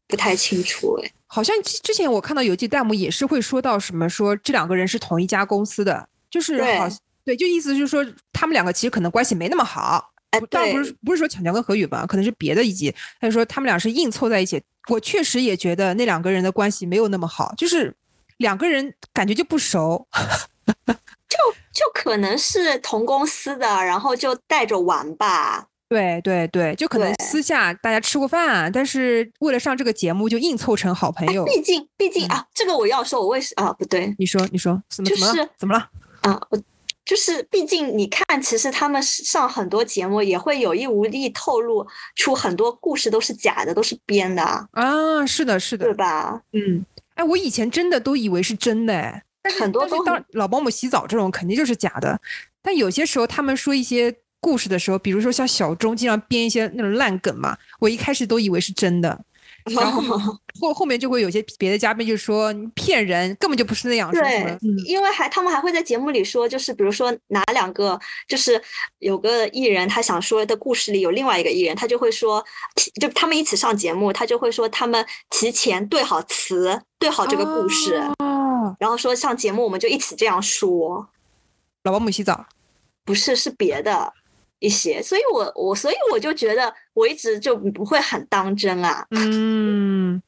[0.08, 6.90] 不太清楚哎，好像之前我看到有记弹幕也是会说到什么说这两个人是同一家公司的，就是好
[7.24, 10.12] 对，就意思就是说他们两个其实可能关系没那么好。
[10.32, 12.92] 哎，倒不是不是说强强跟何雨吧，可能是别的一集。
[13.22, 14.60] 他就说他们俩是硬凑在一起。
[14.90, 17.94] 我确实也觉得那两个人的关系没有那么好，就是
[18.38, 20.08] 两个人感觉就不熟，
[21.30, 21.38] 就
[21.72, 25.68] 就可能是同公司的，然后就带着玩吧。
[25.90, 31.46] 对对对，就可能私下大家吃过饭，但是为了上这个节目就硬凑成好朋友。
[31.46, 35.50] 毕竟，毕竟啊，这个我要说，我为什啊不对，你说你说怎么怎么了？
[35.58, 35.90] 怎么了？
[36.22, 36.62] 啊，我
[37.06, 45.26] 就是毕竟你看，其实他们上很多节目也会有意无意透露出很多故事都是假的，都是编的啊。
[45.26, 46.42] 是的，是的，对吧？
[46.52, 49.24] 嗯，哎，我以前真的都以为是真的，哎，
[49.58, 52.20] 很多都当老保姆洗澡这种肯定就是假的，
[52.62, 54.14] 但有些时候他们说一些。
[54.40, 59.20] 故事的时候，比如说像小钟经常编一些那种烂梗嘛，我一开始都以为是真的，
[59.76, 60.02] 然后
[60.60, 64.10] 后后面就会有些别的嘉宾就说你骗人，根本就不是那样。
[64.12, 68.62] 对，因为还他们还会在节目里说，就是比如说哪两个，就是
[69.00, 72.44] 有个艺人他想说的故事里有另外一个艺人，他就会说，
[73.02, 78.00] 就他们一起上节目，他就会说他们提前对好词，对好这个故事，
[78.80, 81.10] 然后说上节目我们就一起这样说。
[81.84, 82.46] 老保姆洗澡，
[83.04, 84.14] 不是是别的。
[84.60, 89.06] 一些，所以我我所以我就觉得我一直就不会很当真啊。
[89.12, 90.22] 嗯，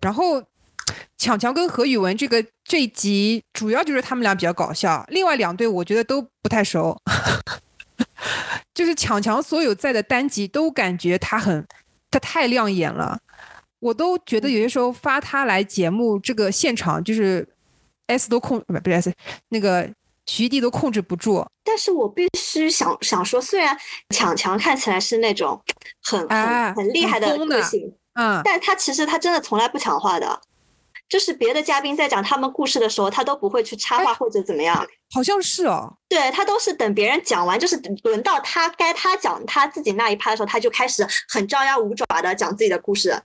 [0.00, 0.42] 然后
[1.16, 6.96] 强强跟何宇文这个这一集主要就是他们俩比较搞笑，另外两对我觉得都不太熟。
[8.72, 11.66] 就是强强所有在的单集都感觉他很
[12.10, 13.18] 他太亮眼了，
[13.80, 17.48] 我都觉得有些时候发他来节目这个现场就是
[18.06, 19.12] S 都控不不是 S
[19.48, 19.90] 那个。
[20.28, 23.76] 徐弟都控制不住，但是我必须想想说，虽然
[24.14, 25.58] 强强看起来是那种
[26.02, 30.38] 很很很厉害的个性，嗯，但他其实他真的从来不抢话的，
[31.08, 43.18] 就是别的嘉宾在讲他们故事的时候，他都不会去插话或者怎么样，好像是哦，对他都是等别人讲完，就是轮到他该他讲他自己那一趴的时候，他就开始很张牙舞爪的讲自己的故事。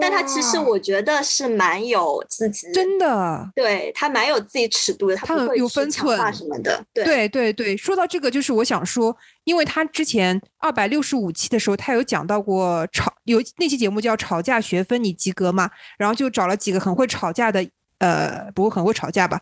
[0.00, 6.84] 但他其实我觉得是蛮有自己，真的，对他蛮有自己尺度的，他不会有分寸什么的。
[6.92, 15.70] 对对对，说到这个，就是我想说，因为他之前二百六十五期的时候，他有讲到过吵，有那期节目叫《吵架学分》，你及格吗？
[15.98, 17.66] 然后就找了几个很会吵架的
[17.98, 19.40] 呃，不会很会吵架吧，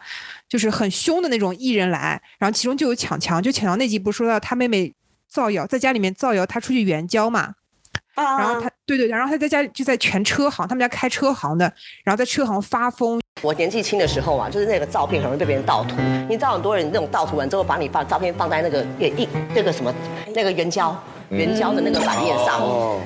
[0.49, 4.93] 就是很凶的那种艺人来，然后其中就有抢强，就抢强那集不是说到他妹妹
[5.29, 7.55] 造谣，在家里面造谣他出去援交嘛。
[8.23, 11.73] 然后他对对，然后他在家里就在全车行，他们家开车行的，
[12.05, 13.21] 然后在车行发疯。
[13.43, 15.95] 我年纪轻的时候啊，就是那个照片很容易被别人盗图。
[16.29, 19.95] 你知道很多人那种盗图完之后，把你放照片放在那个印那个什么
[20.35, 20.97] 那个援交。
[21.31, 22.61] 援交的那个版面上，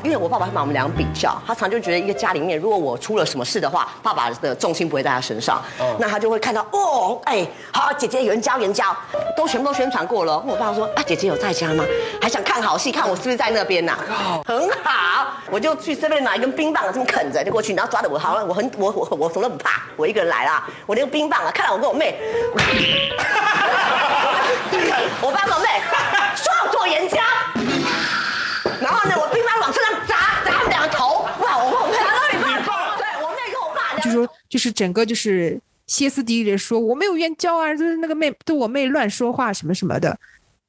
[0.04, 5.61] 因为我爸爸会把我们俩比较，他常就觉得一个家里面，如果我出了什么事的话，爸爸的重心不会在他身上，
[5.98, 8.96] 那他就会看到哦，哎，好，姐姐援交援交，
[9.37, 10.38] 都全部都宣传过了。
[10.46, 11.85] 我爸爸说啊，姐姐有在家吗？
[12.20, 13.98] 还想看好戏，看我是不是在那边呐？
[14.46, 22.16] 很好，我就去这边拿一根冰棒，这么啃着就过去，然后抓着我，好像，我很我我我什么都不怕，我一个人来啦，我那个冰棒啊，看到我跟我妹，
[25.20, 25.66] 我爸跟我妹
[26.37, 27.18] 双做援交。
[34.02, 40.18] 就说就是整个就是歇斯底里的说我没有冤交啊，就是那个妹对我妹乱说话什么什么的。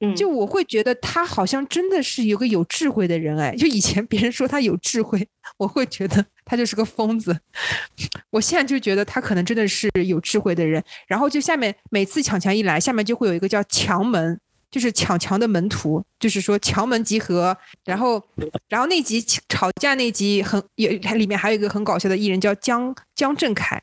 [0.00, 3.54] 嗯，就我会觉得他好像真的是有个有智慧的人哎。
[3.54, 5.24] 就以前别人说他有智慧，
[5.56, 7.38] 我会觉得他就是个疯子。
[8.30, 10.82] 我现在就觉得他可能真的是有智慧的人。
[11.06, 14.38] 然后就下面每次强强一来，下面就会有一个叫强门。
[14.74, 18.20] 就是抢强的门徒，就是说强门集合，然后，
[18.68, 23.80] 然后那集吵架那集很也里面还有一个很搞笑的艺人叫江江振凯，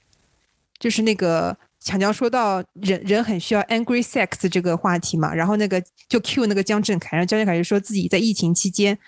[0.77, 8.99] 就是那个强强说到人人很需要 angry sex 这个话题嘛，然后那个就 cue 那个江振凯，然后江振凯就说自己在疫情期间，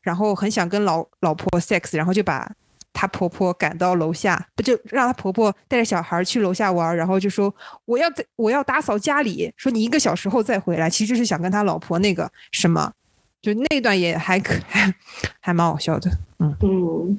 [0.00, 2.48] 然后很想跟老老婆 sex，然后就把。
[2.92, 12.92] 她婆婆赶到楼下，不就让她婆婆带着小孩去楼下玩，然后就说我要在我要打扫家里，说你一个小时后再回来，其实就是想跟他老婆那个什么，
[13.40, 14.94] 就那段也还可还
[15.40, 17.18] 还蛮好笑的，嗯嗯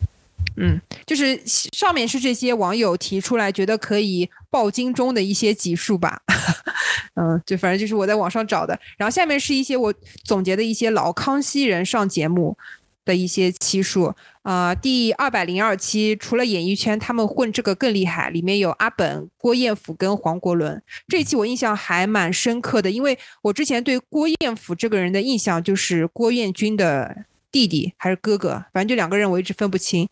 [0.57, 6.21] 嗯，就是上面是这些网友提出来觉得可以报金钟的一些集数吧，
[7.15, 12.55] 嗯，就反正就是我在网上找的，然后下面是一些我总结的一些老康熙人上节目。
[13.05, 18.29] 的一些期数啊，第二百零二期，除了演艺圈，他们混这个更厉害。
[18.29, 20.81] 里面有阿本、郭彦甫跟黄国伦。
[21.07, 30.07] 这一期我印象还蛮深刻的，因为我之前对郭彦甫这个人的印象就是郭彦军的弟弟还是哥哥，反正就两个人我一直分不清。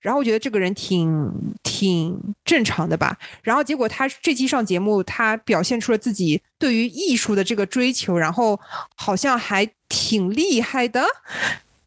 [0.00, 3.18] 然后我觉得这个人挺挺正常的吧。
[3.42, 8.60] 然后结果他这期上节目，他表现出了自己对于艺术的这个追求，然后
[8.94, 11.02] 好像还挺厉害的。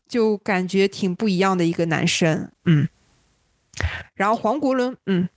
[0.08, 2.88] 就感觉挺不一样的一个男生，嗯。
[4.15, 5.30] 然后黄国伦，嗯，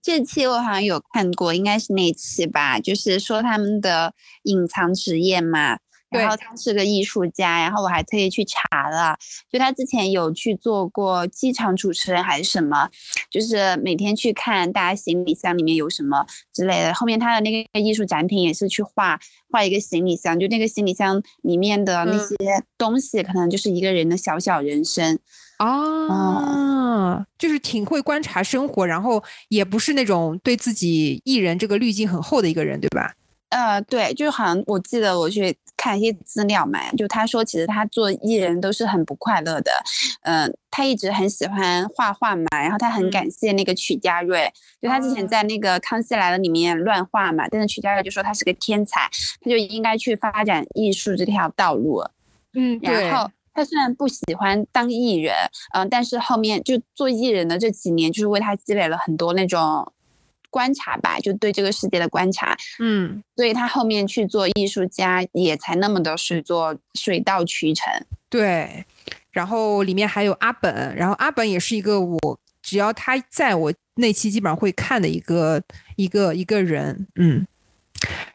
[0.00, 5.78] 这期我好像有看过，应该是那期吧，就是说他们的隐藏职业嘛。
[6.18, 9.16] 然后他是个艺术家，然后我还特意去查了，
[9.50, 12.88] 就他之前有去做过机场主持人还是什么，
[13.30, 16.94] 就是每天去看大家行李箱里面有什么之类的。
[16.94, 19.18] 后面他的那个艺术展品也是去画
[19.50, 22.36] 画一个行李箱，就那个行李箱里面的那些
[22.78, 25.18] 东西，可能就是一个人的小小人生
[25.58, 33.14] 啊，就是挺会观察生活，然后也不是那种对自己艺人这个滤镜很厚的一个人，对吧？
[33.50, 39.72] 呃，对，就好像我记得我去看一些资料嘛，就他说其实他做艺人都是很不快乐的，
[40.22, 49.08] 嗯，他一直很喜欢画画嘛，然后他很感谢那个曲家瑞，就他之前在那个《康熙来了》里面乱画嘛，但是曲家瑞就说他是个天才，
[49.40, 52.02] 他就应该去发展艺术这条道路，
[52.54, 55.34] 嗯，然后他虽然不喜欢当艺人，
[55.74, 59.92] 嗯，但是后面就做艺人的这几年，就是为他积累了很多那种。
[60.54, 67.92] 观察吧，就对这个世界的观察，嗯，所以他后面去做艺术家也才那么的水做水到渠成。
[68.30, 68.84] 对，
[69.32, 75.60] 然后里面还有阿本，然后阿本也是一个我只要他在我那期基本上会看的一个
[75.96, 77.44] 一个一个人，嗯。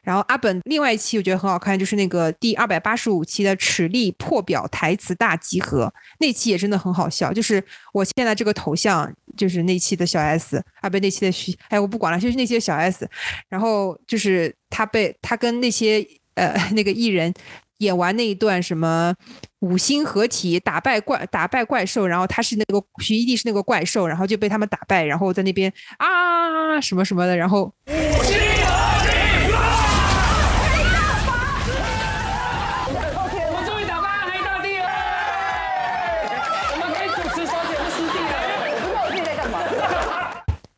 [0.02, 7.32] 然后阿本另外一期我觉得很好看，就是那个第二百八十五期的齿力破表台词大集合，那期也真的很好笑。
[7.32, 13.08] 就是我现在这个头像就是那期的小 S，啊不那期的徐，哎我不管了，就是那些小 S。
[13.48, 17.32] 然后就是他被他跟那些呃那个艺人
[17.78, 19.14] 演完那一段什么
[19.60, 27.72] 五星合体打败怪打败怪兽，然后他是那个徐一娣是那个怪兽，然后就被他们打败，然后在那边啊什么什么的，然后。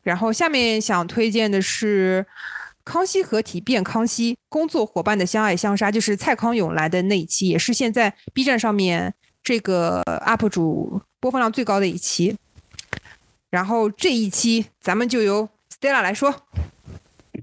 [0.02, 2.26] 然后下面想推荐的是
[2.84, 12.36] 《康熙合体变康熙》，工作伙伴的相爱相杀，就是蔡康永来的那一期，也是现在 B 站上面这个 UP 主播放量最高的一期。
[13.50, 16.34] 然后这一期咱们就由 Stella 来说。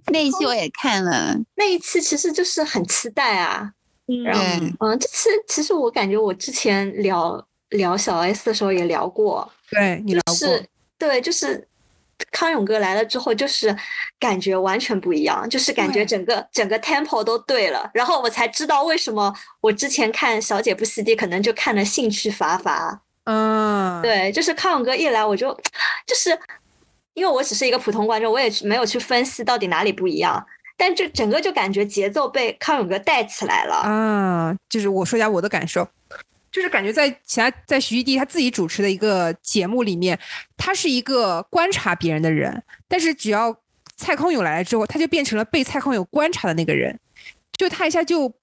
[0.08, 3.72] 那一期我也看了，那一期其实就是很期待啊。
[4.08, 10.60] 嗯嗯，这次其实我感觉我之前聊聊小 S 的时候也聊过，对你聊过，
[10.98, 11.68] 对，就是
[12.32, 13.76] 康永哥来了之后，就是
[14.20, 23.02] 感觉完全不一样，就是感觉整个整个 tempo 都对了，然后我才知道为什么我之前看小姐不吸地可能就看的兴趣乏乏。
[23.26, 25.54] 嗯，对，就是康永哥一来我就
[26.06, 26.38] 就是。
[27.16, 30.46] 因为我只是一个普通观众，我也没有去分析到底哪里不一样，
[30.78, 34.56] 但这整个就感觉节奏被康永哥带起来了啊！
[34.70, 35.86] 就是我说一下我的感受，
[36.52, 40.20] 就是感觉在其他在徐艺娣他自己主持的一个节目里面，
[40.58, 43.56] 他是一个观察别人的人，但是只要
[43.96, 47.00] 蔡康永来了之后，他就变成了被蔡康永观察的那个人，
[47.54, 48.34] 就他一下就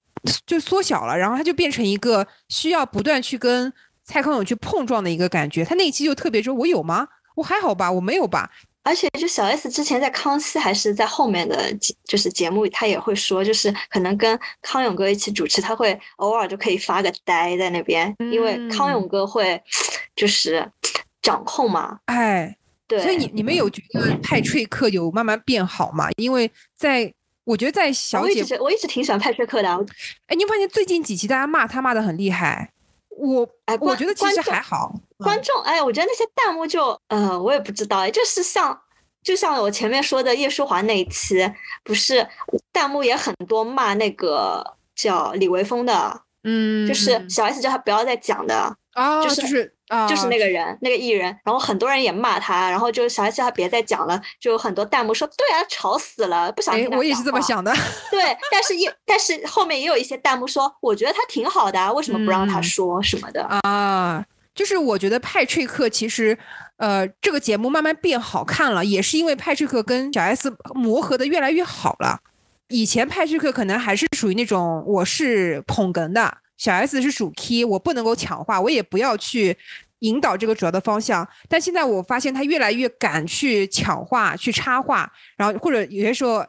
[0.45, 3.71] 就缩小了，然后他就变成一个需要不断去跟
[4.03, 5.65] 蔡康永去碰撞的一个感觉。
[5.65, 8.49] 他那一期就特别说：“我有吗？”我还好吧，我没有吧。
[8.87, 11.73] 而且就小 S 之前在康熙还是在后面的
[12.05, 19.61] 就是节目，他也会说，就是可能跟康永哥一起主持，他会偶尔就可以发个呆在那边，因为康永哥会
[20.15, 20.65] 就是
[21.21, 21.99] 掌控嘛。
[22.05, 22.55] 哎，
[22.87, 23.01] 对。
[23.01, 26.07] 所以你你们有觉得派翠克有慢慢变好吗？
[26.15, 27.13] 因为在
[27.43, 29.69] 我觉得在小姐，我一直挺喜欢派翠克的。
[30.27, 32.71] 哎，你发现最近几期大家骂他骂的很厉害。
[33.17, 34.93] 我哎，我觉得其实还好。
[35.17, 38.79] 观众哎，我觉得那些弹幕就呃，我也不知道哎，就是像
[39.23, 41.51] 就像我前面说的叶舒华那一期，
[41.83, 42.27] 不是
[42.71, 44.63] 弹幕也很多骂那个
[44.95, 49.75] 叫李维峰的，嗯，就是小 S 叫他不要再讲的啊，就是就是
[50.09, 57.71] 就是那个人那个艺人，然后很多人也骂他，然后就小 S 叫他别再讲了，就有很多弹幕说对啊，吵死了，不想听我也是这么想的。
[58.11, 58.21] 对，
[58.51, 64.25] 但是也但是后面也有一些弹幕说，我觉得他挺好的，为什么不让他说什么的啊？
[64.53, 66.35] 就是我觉得派翠克其实，
[66.77, 72.19] 呃，这个节目慢慢变好看了，也是因为派翠克跟小 S 磨合的越来越好了。
[72.69, 79.55] 以前派翠克可能还是属于那种我是捧哏的，小 S 是属 key，我不能够抢话，我也不要去
[79.99, 81.27] 引导这个主要的方向。
[81.47, 86.45] 但现在我发现他越来越敢去抢话、去插话，然后或者有些时候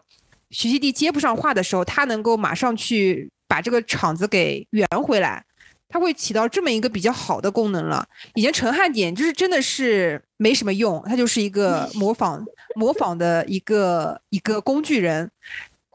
[0.51, 5.45] 徐熙娣接不上话的时候，他能够马上去把这个场子给圆回来。
[5.91, 8.07] 它会起到这么一个比较好的功能了。
[8.35, 12.45] 以前陈汉典就是真的是没什么用，他就是一个模仿
[12.77, 15.31] 模仿的一个一个工具人，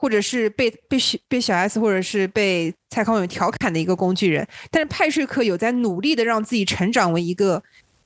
[0.03, 0.97] 或者是被被
[1.29, 4.45] 被小 S 或者是被蔡康永调侃的一个工具人。
[4.69, 7.63] 但是派瑞克有在努力的让自己成长为一个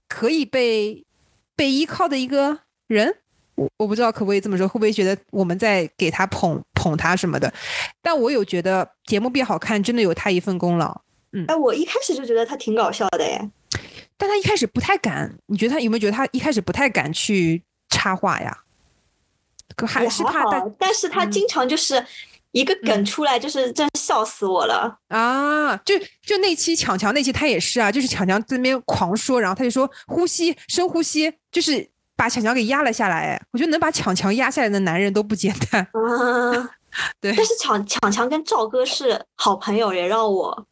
[0.07, 1.03] 可以被
[1.55, 3.15] 被依靠的一个人。
[3.55, 7.51] 我我不知道可不可以这么说，会不会觉得我们在给他捧捧他什么的？
[8.03, 11.01] 但我有觉得节目变好看，真的有他一份功劳。
[11.31, 13.49] 嗯，哎，我一开始就觉得他挺搞笑的耶，
[14.15, 15.35] 但他一开始不太敢。
[15.47, 18.55] 你觉得他有没有觉得他一开始不太敢去插话呀？
[19.75, 20.43] 可还是怕，
[20.79, 22.03] 但是他经常就是
[22.51, 25.75] 一个梗出来，就是真笑死我了啊！
[25.77, 33.39] 就就那期抢强那期，他也是啊，就是抢强在那边狂说，然后他就说呼吸深呼吸，就是把抢强给压了下来。
[33.51, 36.69] 我觉得能把抢强压下来的男人都不简单啊。
[37.21, 40.65] 对，但是抢抢强跟赵哥是好朋友，也让我。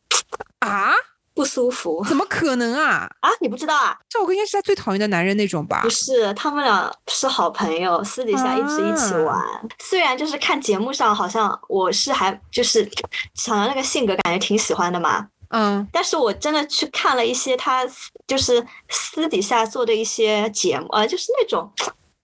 [0.59, 0.91] 啊，
[1.35, 2.03] 不舒服？
[2.07, 3.07] 怎么可能啊？
[3.19, 3.95] 啊，你不知道啊？
[4.09, 5.81] 赵哥应该是他最讨厌的男人那种吧？
[5.83, 9.37] 不是，他们俩是好朋友，私底下一直一起玩。
[9.79, 12.89] 虽然就是看节目上，好像我是还就是
[13.33, 15.27] 想要那个性格，感觉挺喜欢的嘛。
[15.49, 17.85] 嗯，但是我真的去看了一些他
[18.25, 21.69] 就是私底下做的一些节目，呃，就是那种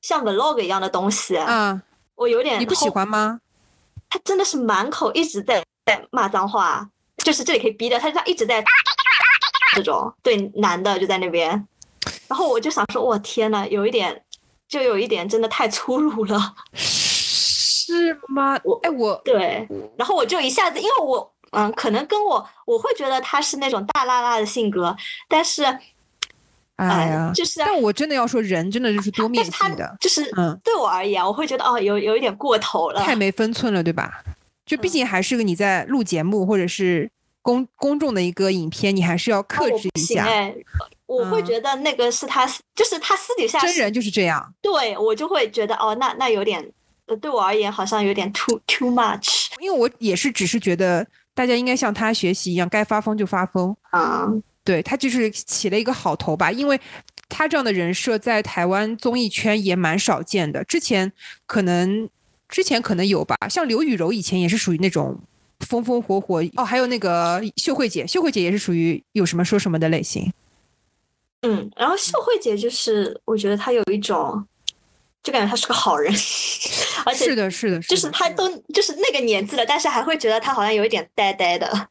[0.02, 1.36] 像 vlog 一样的东西。
[1.36, 1.82] 嗯，
[2.16, 3.40] 我有点你不喜欢吗？
[4.10, 6.88] 他真的是满口一直在在骂脏话。
[7.24, 8.64] 就是这里可以逼的，他他一直在
[9.76, 11.50] 这种对男的就在那边，
[12.28, 14.24] 然后我就想说，我天呐，有一点，
[14.68, 18.60] 就有一点真的太粗鲁了，是吗？
[18.64, 19.68] 我哎我对，
[19.98, 24.96] 然后我就一下子，因为我嗯，可能跟我我会觉得他是那种大辣辣的性格，
[25.28, 25.64] 但是
[26.78, 34.24] 哎呀，就是，但我真的要说，人真的就是多面性的，就是嗯，对我而言，我会觉得哦，有有一点过头了，太没分寸了，对吧？
[34.66, 37.12] 就毕竟还是个你在录节目或者是
[37.42, 40.28] 公公众的一个影片，你还是要克制一下。
[41.06, 44.54] 我会觉得那个是他，就是他私底下真人就是这样。
[44.62, 46.72] 对我就会觉得哦，那那有点，
[47.20, 49.48] 对我而言好像有点 too too much。
[49.60, 53.76] 因为我也是只是觉得大家应该向他学习一样，该发疯就发疯。
[53.92, 56.80] 嗯，对他就是起了一个好头吧，因为
[57.28, 61.12] 他这样的人设在台湾综艺圈也蛮少见的，之前
[61.46, 62.10] 可能。
[62.48, 65.18] 之前可能有吧，像刘雨柔以前也是属于那种
[65.62, 70.32] 风风火火哦，还有那个秀慧姐，秀慧姐也是属于有什么说什么的类型。
[71.44, 74.46] 嗯，然后秀慧姐就是我觉得她有一种
[75.24, 76.12] 就感觉她是个好人，
[77.06, 81.88] 而且是的，是的，就是她都就是那个年纪了，但是还会觉得她好像有一点呆呆的。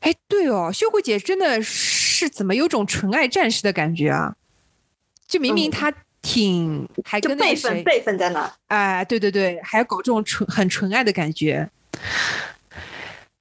[0.00, 4.34] 哎，对哦，秀慧姐真的是怎么有种纯爱战士的感觉啊？
[5.26, 5.92] 就明明她
[6.22, 8.52] 挺还跟那谁辈分在哪？
[8.68, 11.68] 哎，对对对，还要搞这种纯很纯爱的感觉。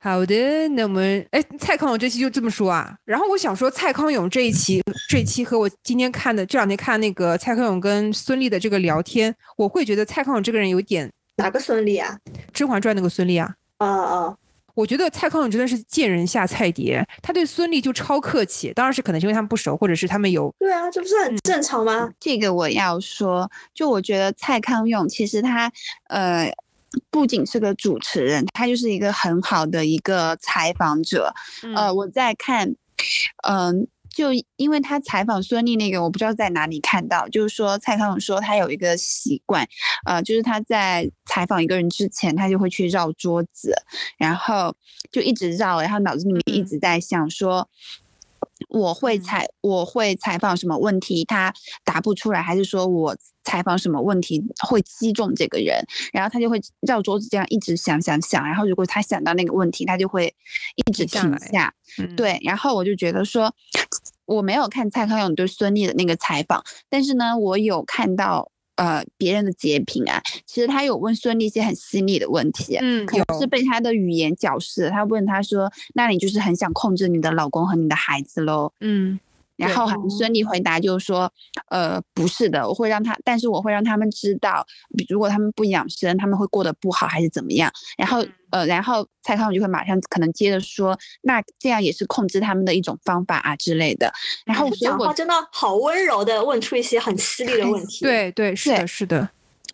[0.05, 2.95] 好的，那我们哎，蔡康永这期就这么说啊。
[3.05, 4.79] 然后我想说，蔡康永这一期
[5.09, 12.15] 这一期和我今天看的这两天看那个蔡康永跟孙俪的这个聊天，我会觉得蔡康永这个人有点哪个孙俪啊？
[12.53, 13.51] 《甄嬛传》那个孙俪啊？
[13.77, 14.35] 啊啊！
[14.75, 18.71] 我觉得蔡康永真的是见人下菜碟，他对孙俪就超客气。
[18.75, 22.11] 当然是可能是因为他们不熟，或者是他们有对啊，这不是很正常吗？
[22.19, 25.71] 这个我要说，就我觉得蔡康永其实他
[26.09, 26.53] 呃。
[27.09, 31.33] 不仅是个主持人，他就是一个很好的一个采访者。
[31.75, 32.75] 呃，我在看，
[33.47, 39.67] 嗯，就因为他采访孙俪那个，我不知道在哪里看到，就是说蔡康永说他有一个习惯，
[40.05, 43.73] 呃，就是他在采访一个人之前，他就会去绕桌子，
[44.17, 44.75] 然后
[45.11, 47.69] 就一直绕，然后脑子里面一直在想说。
[48.69, 51.53] 我会采我会采访什么问题，他
[51.83, 60.33] 答不出来，还是说我采访什么问题会击中这个人，然后他就会绕桌子这样一直想想想，然后如果他想到那个问题，他就会
[60.75, 61.73] 一直停下。
[62.15, 63.53] 对，然后我就觉得说，
[64.25, 68.51] 我没有看蔡康永对孙俪的那个采访，但是呢，我有看到。
[68.75, 74.89] 呃，别人的截屏啊，其实他有问孙俪一些很犀利的问题，嗯，可能是被他的语言搅事。
[74.89, 79.19] 他问他说：“那你就是很想控制你的老公和你的孩子喽？”嗯。
[79.57, 81.31] 然后孙俪回答就是说，
[81.69, 84.67] 呃，不是的，我会让他，但是我会让他们知道，
[85.07, 87.71] 如果他们不养生，他们会过得不好还是怎么样。
[87.97, 88.21] 然后，
[88.55, 94.13] 呃，然后蔡康永就会马上可能接着说，那这样也是控制他们的一种方法啊之类的。
[94.45, 98.05] 然后讲话真的好温柔的，问出一些很犀利的 问题。
[98.05, 99.29] 对对，是的，是的。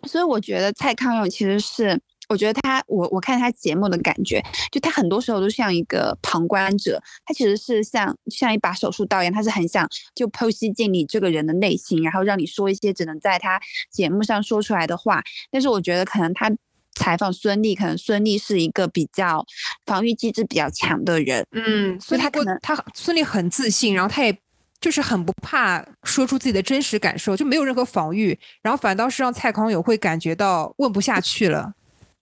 [0.08, 2.00] 所以我觉得蔡康永其实是。
[2.28, 13.60] 我觉得他，我我看他节目的感觉，就他很多时候都像一个旁观者，他其实是像像一把手术刀一样，他是很想就剖析进你这个人的内心，然后让你说一些只能在他
[13.90, 15.22] 节目上说出来的话。
[15.50, 16.50] 但是我觉得可能他
[16.94, 19.44] 采访孙俪，可能孙俪是一个比较
[19.86, 24.36] 防御机制比较强的人，嗯，所以他可能他孙俪很自信，然后他也
[24.80, 31.72] 就是很不怕说出自己的真实感受，就没有任何防御，然后反倒是让蔡康永会感觉到问不下去了。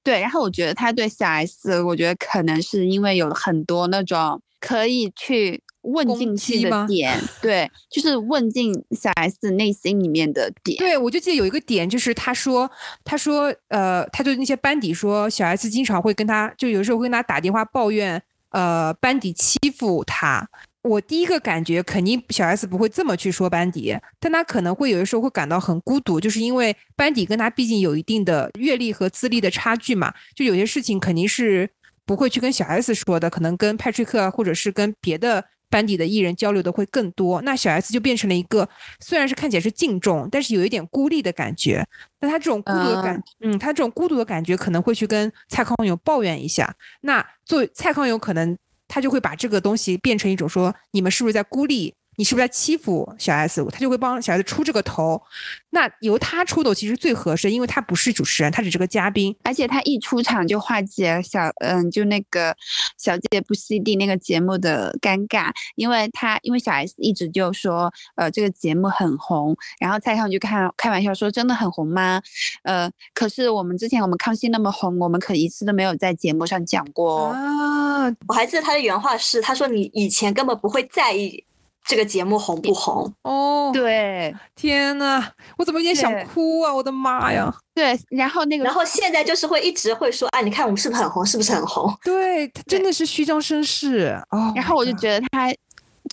[0.02, 10.76] 对，然后我觉得他对小 S，我觉得可能是因为有很多那种可以去问进去的点，对，就是问进小 S 内心里面的点。
[10.78, 12.70] 对，我就记得有一个点，就是他说，
[13.02, 20.48] 他说，呃，他对那些班底说，小 S 经常会跟他，就有时候会跟他打电话抱怨，呃，班底欺负他。
[20.82, 31.68] 我第一个感觉肯定小 S 不会这么去说班底，但他可能会有的时候会感到很孤独，就是因为班底跟他毕竟有一定的阅历和资历的差距嘛，就有些事情肯定是
[32.10, 37.40] 不会去跟小 S 说的，可能跟派翠克或者是跟别的班底的艺人交流的会更多。
[37.42, 41.86] 那小 S 就变成了一个虽然是看起来是敬重，但是有一点孤立的感觉。
[42.20, 46.74] 那他这种孤独的感，嗯，他这种孤独的感觉可能会去跟蔡康永抱怨一下。
[47.02, 48.58] 那作为蔡康永可能。
[48.92, 51.94] 他就会把这个东西变成一种说，你们是不是在孤立？
[52.20, 53.64] 你是不是在欺负小 S？
[53.72, 55.22] 他就会帮小 S 出这个头，
[55.70, 62.54] 那由他出头其实最合适，因为他不是主持人，他只是个嘉宾，而且他一出场就化解小嗯，就那个
[62.98, 72.20] 小姐不吸地那个节目的尴尬，因为他因为小 S 一直就说呃这个节目很红，然后蔡康永就开开玩笑说真的很红吗？
[72.64, 78.14] 呃，可是我们之前我们康熙那么红，我们可一次都没有在节目上讲过啊。
[78.28, 81.42] 我还记得他的原话是，他说你以前根本不会在意。
[81.86, 83.12] 这个节目红不红？
[83.22, 85.26] 哦，对，天呐，
[85.58, 86.72] 我怎么有点想哭啊！
[86.72, 87.52] 我的妈呀！
[87.74, 91.24] 对，然后那个，然后现在就是会一直会说，哎，你看我们是不是很红？
[91.26, 91.92] 是不是很红？
[92.04, 94.52] 对他真的是虚张声势哦。
[94.54, 95.52] 然后我就觉得他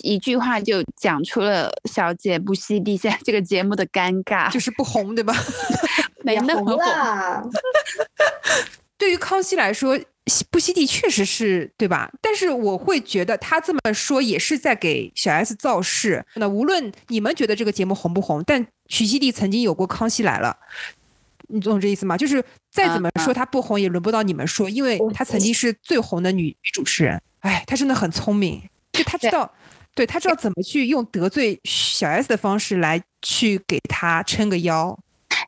[0.03, 5.33] 一句话就讲出了“小姐不惜地”现在这个节目的尴尬，就是不红，对吧？
[6.23, 6.79] 没那么红。
[8.97, 9.99] 对于康熙来说。
[10.49, 12.11] 不吸地确实是对吧？
[12.21, 16.25] 但是我会觉得他这么说也是在给小 S 造势。
[16.35, 20.57] 那无论你们觉得这个节目红不红，但许熙娣曾经有过《康熙来了》，
[21.47, 22.17] 你懂这意思吗？
[22.17, 27.21] 就是再怎么说他不红，也轮不到你们说，因为他曾经是最红的女女主持人。
[27.39, 28.61] 哎，她真的很聪明，
[28.91, 29.49] 就她知道，
[29.95, 34.97] 对她知道怎么去用得罪小 S 的方式来去给她撑个腰。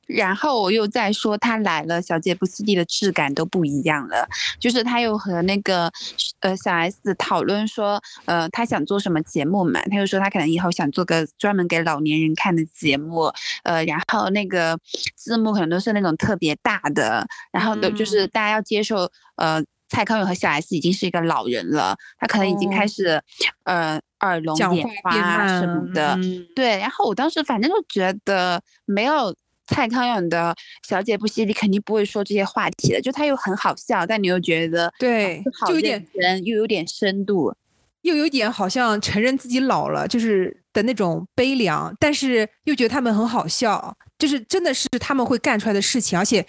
[0.09, 4.27] 然后我又在说他来了，小姐不思地的质感都不一样了。
[4.59, 5.91] 就是他又和那个
[6.39, 9.79] 呃小 S 讨论说，呃他想做什么节目嘛？
[9.83, 13.31] 他又说他可能以后想做个专门给老年人看的节目，
[13.63, 14.79] 呃，然后那个
[15.15, 23.21] 字幕可能都是那种特别大的，然后的就是大家要接受，呃，蔡康永和小 S 已经是一个老人了，他可能已经开始，
[23.63, 26.17] 呃，耳聋眼花什么的，
[26.55, 26.79] 对。
[26.79, 29.35] 然后我当时反正就觉得没有。
[29.69, 30.55] 蔡康永的
[30.87, 33.01] 小姐不犀利，肯定不会说这些话题的。
[33.01, 37.53] 就他又很好笑，但你又觉得对，就有点人又有点深度，
[38.01, 41.95] 又有点好像承认自己老了，就是的那种悲凉。
[41.99, 46.17] 但是又觉得他们很好笑，就是真的是他们会干出来的事情。
[46.17, 46.45] 而且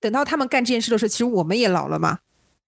[0.00, 2.18] 等到他们干这件事的时候，其实我们也老了嘛，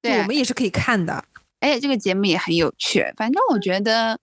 [0.01, 1.25] 对，我们也是可以看的。
[1.61, 3.03] 而且这个节目也很有趣。
[3.17, 4.19] 反正我觉得，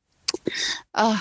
[0.92, 1.20] 啊，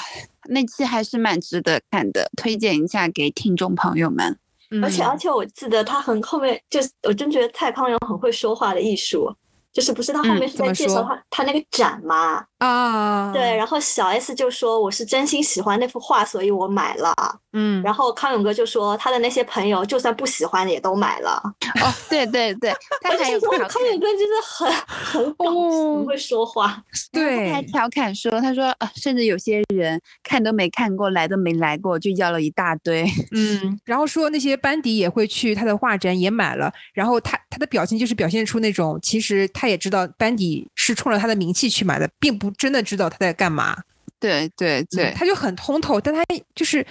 [0.50, 4.36] 那期还是蛮值得看的，推荐一下给听众朋友们。
[4.82, 9.34] 而且而且，我记得他很后面，就是我真觉得蔡康永很会说话的艺术。
[9.72, 12.44] 就是不是他后面是在介绍他他那个展嘛？
[12.58, 17.14] 啊，对，然后小 S 就说我是真心喜欢那幅画，所以我买了。
[17.52, 21.40] 嗯，然后康永哥就说他的那些朋友就算不喜欢也都买了。
[21.82, 26.82] 哦，对对对， 他还有康永哥真的很很 很会说话。
[27.10, 33.04] 对，他还调侃说，他说啊，甚至有些人看都没看过来都没来过，就要了一大堆。
[33.34, 39.48] 嗯，然后说那些班底也会去他的画展也买了，然后他他的表情就是表现出那种其实。
[39.60, 43.76] 他也知道班底是冲着他的名气去买的，并不真的知道他在干嘛。
[44.18, 46.86] 对对对，他就很通透，但他就是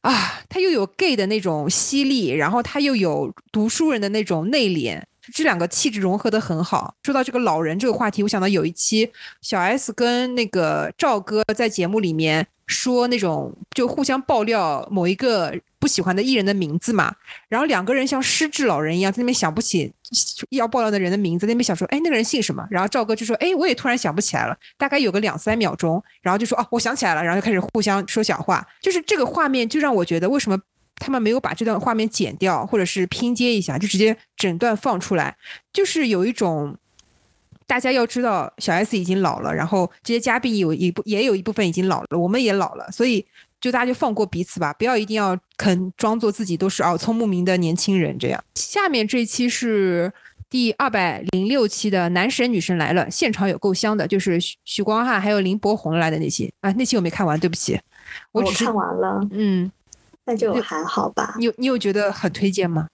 [0.00, 5.00] 啊，他又有 gay 的那种犀利，然后他又有读书人的那种内敛，
[5.32, 6.94] 这两个气质融合的很好。
[7.02, 9.10] 说到这个老人这个话题，我想到有一期
[9.40, 15.54] 小 S 跟那个赵哥在节目里面说那种就互相爆料某一个。
[15.80, 17.14] 不喜欢的艺人的名字嘛，
[17.48, 19.92] 然后两个人像失智老人一样在那边想不起
[20.50, 22.66] 要爆料的人的名字，那边想说，哎，那个人姓什么？
[22.68, 30.58] 然后赵哥就说，哎，我也突然想不起来了，大概有个两三秒钟，然后就说，哦，我想起来了，然后就开始互相说小话，就是这个画面就让我觉得，为什么
[30.98, 35.36] 他们没有把这段画面剪掉，或者是拼接一下，就直接整段放出来，
[35.72, 36.76] 就是有一种
[37.66, 43.26] 大家要知道小 S 已经老了，然后这些嘉宾有一部也有一部分已经老了，我们也老了，所以。
[43.60, 48.40] 就大家就放过彼此吧，不要一定要肯装作自己都是耳聪目明的年轻人这样。
[48.54, 50.12] 下面这期是
[50.48, 57.76] 第二百零六期的男神女神来了，现场有够香的，就是许许光汉还有林柏宏来的那期啊，那期我没看完，对不起，
[58.30, 59.68] 我只看完了，嗯，
[60.28, 61.34] 那就还好吧。
[61.38, 62.86] 你有你有觉得很推荐吗？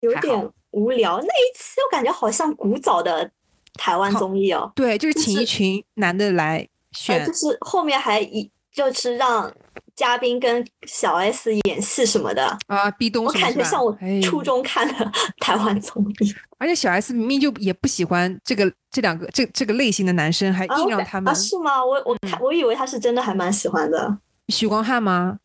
[0.00, 3.30] 有点无聊，那一期我感觉好像古早的
[3.74, 8.50] 台湾综艺哦，对，就是请一群男的来选，就是后面还一。
[8.72, 9.52] 就是让
[9.96, 16.34] 嘉宾跟小 S 演戏什么的啊，壁咚，我感觉像我初中看的 台湾综艺。
[16.56, 21.34] 而且小 S 明明就也不喜欢这个这两个这这个类型的男生，还硬让他们啊？
[21.34, 21.84] 是吗？
[21.84, 24.18] 我我看我以为他是真的还蛮喜欢的。
[24.46, 25.40] 许光汉吗？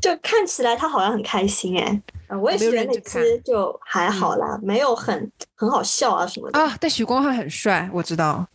[0.00, 2.02] 就看起来他好像很开心哎。
[2.40, 6.76] 我也觉得那期就还好啦，没有很很好笑啊什么的啊。
[6.80, 8.46] 但许光汉很帅，我知道。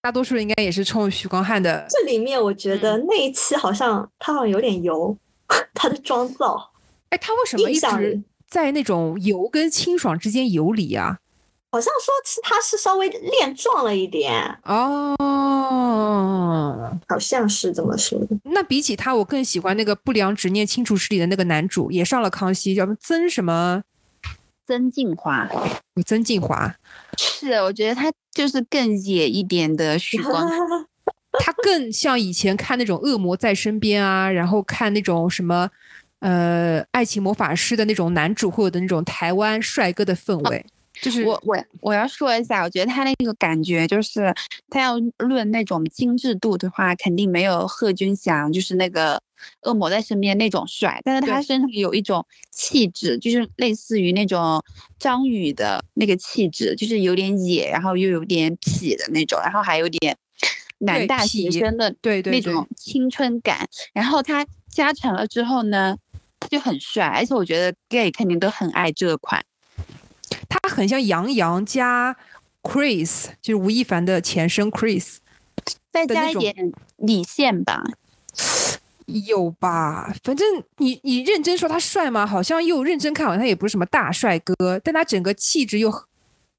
[0.00, 1.86] 大多数人应该也是冲许光汉的。
[1.88, 5.16] 这里面我觉得那一期好像他好像有点油，
[5.74, 6.70] 他的妆造。
[7.08, 11.18] 哎，他为什么一直在那种油跟清爽之间游离啊？
[11.70, 15.14] 好像说是他是稍微练壮了一点哦，
[17.06, 18.28] 好像是这么说的。
[18.44, 23.82] 那比起他，我更喜欢那个《不良执念清除师》里的那个男主，也上了康熙，叫曾什么？
[24.66, 25.46] 曾静华。
[26.06, 26.74] 曾静华。
[27.18, 30.48] 是，我觉得他就是更野一点的许光，
[31.40, 35.68] 他更像以前看那种《恶魔在身边》啊，然后看那种什么，
[36.20, 40.64] 呃，《爱情魔法师》的那种男主会有的那种台湾帅哥的氛围。
[41.00, 44.34] 就是我我我要说一下，我觉得他那个感觉就是，
[44.68, 49.20] 他要论那种精致度的话，肯定没有贺军翔，就是那个
[49.62, 54.62] 恶魔在身边那种帅，但是他身上有一种气质，就是类似于那种
[54.98, 60.16] 张宇的那个气质，就是有点野，然后又有点痞的那种，然后还有点
[60.78, 65.96] 男大学生的对对那种青春感，然后他加成了之后呢，
[66.40, 69.44] 他就很帅，而且我觉得 gay 肯定都很爱这款。
[70.48, 72.16] 他很像杨洋加
[72.62, 75.16] Chris，就是吴亦凡的前身 Chris，
[75.92, 77.82] 再加一点李现吧，
[79.06, 80.14] 有吧？
[80.24, 80.46] 反正
[80.78, 82.26] 你你认真说他帅吗？
[82.26, 85.90] 好像又认真看完他也不是什么大帅哥，但他整个气质又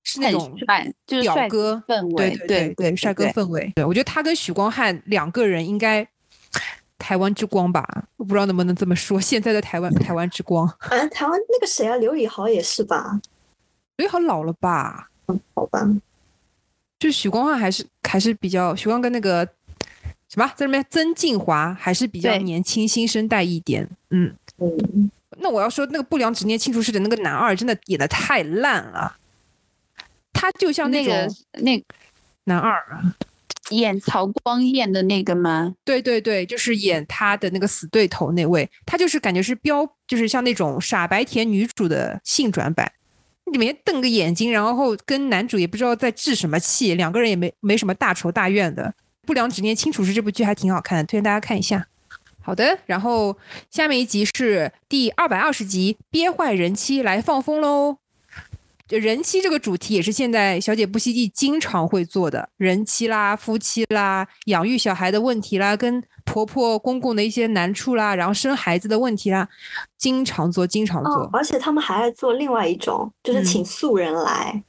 [0.03, 3.71] 是那种帅，就是帅哥氛围，对对对，帅哥氛围。
[3.75, 6.07] 对我觉得他跟许光汉两个人应该
[6.97, 7.85] 台湾之光吧，
[8.17, 9.19] 我不知道能不能这么说。
[9.21, 10.67] 现在的台湾，台湾之光。
[10.89, 13.19] 嗯，台湾那个谁啊，刘宇豪也是吧？
[13.99, 15.09] 刘以豪老了吧？
[15.27, 15.85] 嗯，好吧。
[16.97, 19.45] 就许光汉还是还是比较，许光跟那个
[20.29, 23.85] 什么在那边曾静华还是比较年轻新生代一点。
[24.09, 25.11] 嗯嗯。
[25.41, 29.17] 那我要说那个不良执念庆祝式的那个男二真的演的太烂了，
[30.31, 31.83] 他就像那个那
[32.45, 33.15] 男二啊。
[33.71, 35.75] 演曹光彦的那个吗？
[35.83, 42.91] 对对对，就是演他的那个死对头那位，他就是感觉是标，就是像那种傻白甜女主的性转版，
[43.51, 48.93] 里面瞪个眼睛，然后跟男主也不知道在置什么气，两个人也没没什么大仇大怨的。
[49.25, 51.87] 不良执念清楚是这部剧还挺好看的，推荐大家看一下。
[52.41, 53.37] 好的，然后
[53.69, 57.97] 下面一集是第二百二十集，憋坏人妻来放风喽。
[58.97, 69.47] 人妻这个主题也是现在小姐不息地经常会做的，人妻啦、夫妻啦、养育小孩的问题啦、跟婆婆公公的一些难处啦，然后生孩子的问题啦，
[69.97, 71.29] 经常做，经常做。
[71.33, 74.63] 而且他们还爱做另外一种，就是请素人来。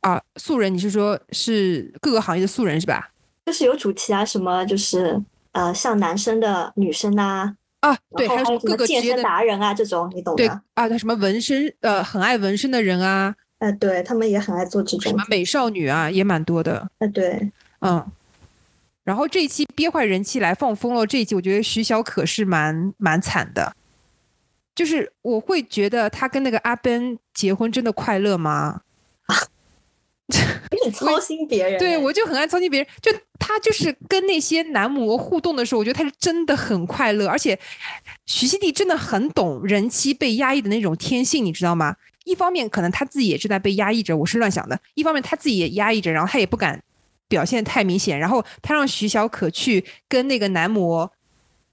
[0.00, 3.10] 啊，素人，你是说是各个行业的素人是吧？
[3.46, 5.20] 就是有主题啊，什么就是
[5.52, 7.56] 呃，像男生的、女生啊。
[7.90, 10.44] 啊，对，还有各个健身达人啊，这种你懂的。
[10.44, 15.12] 对啊，他什么纹身，呃，很爱纹身的人啊，呃，对他们也很爱做这种。
[15.12, 16.88] 什么美少女啊，也蛮多的。
[16.98, 18.04] 呃，对，嗯。
[19.04, 23.72] 然后这一期憋坏人气来放风了，这一期我觉得徐小可是蛮蛮惨的，
[24.74, 28.80] 就是我会觉得他跟那个阿 Ben 结婚真的快乐吗？
[30.84, 32.88] 很操心别人，对我就很爱操心别人。
[33.00, 37.28] 就他就是跟那些男模互动的时候，我觉得他是真的很快乐。
[37.28, 37.58] 而且
[38.26, 41.94] 徐熙娣真的很懂人妻被压抑的那种天性，你知道吗？
[42.24, 46.82] 一方面可能他自己也正在被压抑着，我是乱想的；一方面他自己也压抑着，然后他也不敢
[47.28, 48.18] 表现太明显。
[48.18, 51.08] 然后他让徐小可去跟那个男模，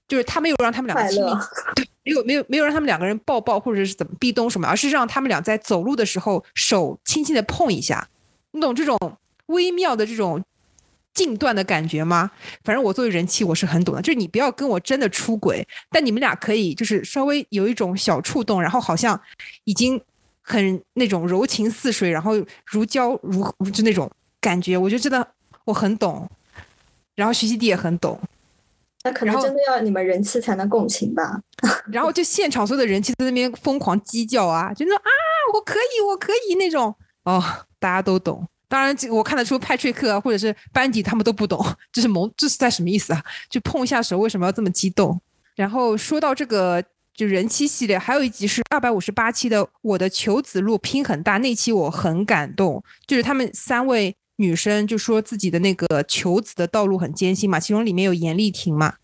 [0.06, 1.30] 就是他没有让他们两个亲密，
[1.74, 8.08] 对，没有没有没有让他们两个人抱抱或者是怎么壁咚什么，而是让他们俩在走路的时候手轻轻的碰一下。
[8.54, 8.96] 你懂这种
[9.46, 10.42] 微妙的这种
[11.12, 12.30] 近段的感觉吗？
[12.62, 14.00] 反正我作为人妻，我是很懂的。
[14.00, 19.20] 就是你不要跟我真的出轨，但你们俩可以就是稍微有一种小触动，然后好像
[19.64, 20.00] 已经
[20.40, 22.32] 很那种柔情似水，然后
[22.64, 23.42] 如胶如
[23.72, 24.08] 就那种
[24.40, 24.78] 感觉。
[24.78, 25.28] 我觉得真的
[25.64, 26.30] 我很懂，
[27.16, 28.20] 然后徐熙娣也很懂。
[29.02, 31.40] 那可能真的要你们人气才能共情吧。
[31.92, 35.10] 然后就现场所有的人气在那边疯狂鸡叫啊，就说啊，
[35.54, 36.94] 我可以，我可以那种
[37.24, 37.42] 哦。
[37.84, 41.62] 大家都懂，当然我看得出派翠克或者是班迪他们都不懂，
[41.92, 43.22] 这是萌，这是在什么意思啊？
[43.50, 45.20] 就碰一下手，为什么要这么激动？
[45.54, 46.82] 然后说到这个
[47.12, 58.94] 就人妻系列，还有一集是二百五十八期的《我的求子路拼很大》，那期我很感动，就是他们三位女生就说自己的那个求子的道路很艰辛嘛，其中里面有严丽婷嘛，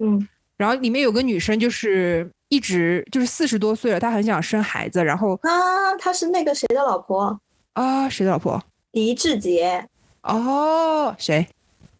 [0.00, 7.40] 嗯，然后里面有个女生就是一直就是四十多岁了，她很想生孩子，然后啊，她是那个谁的老婆？
[7.74, 8.62] 啊，谁的老婆？
[8.92, 9.88] 狄志杰。
[10.22, 11.48] 哦，谁？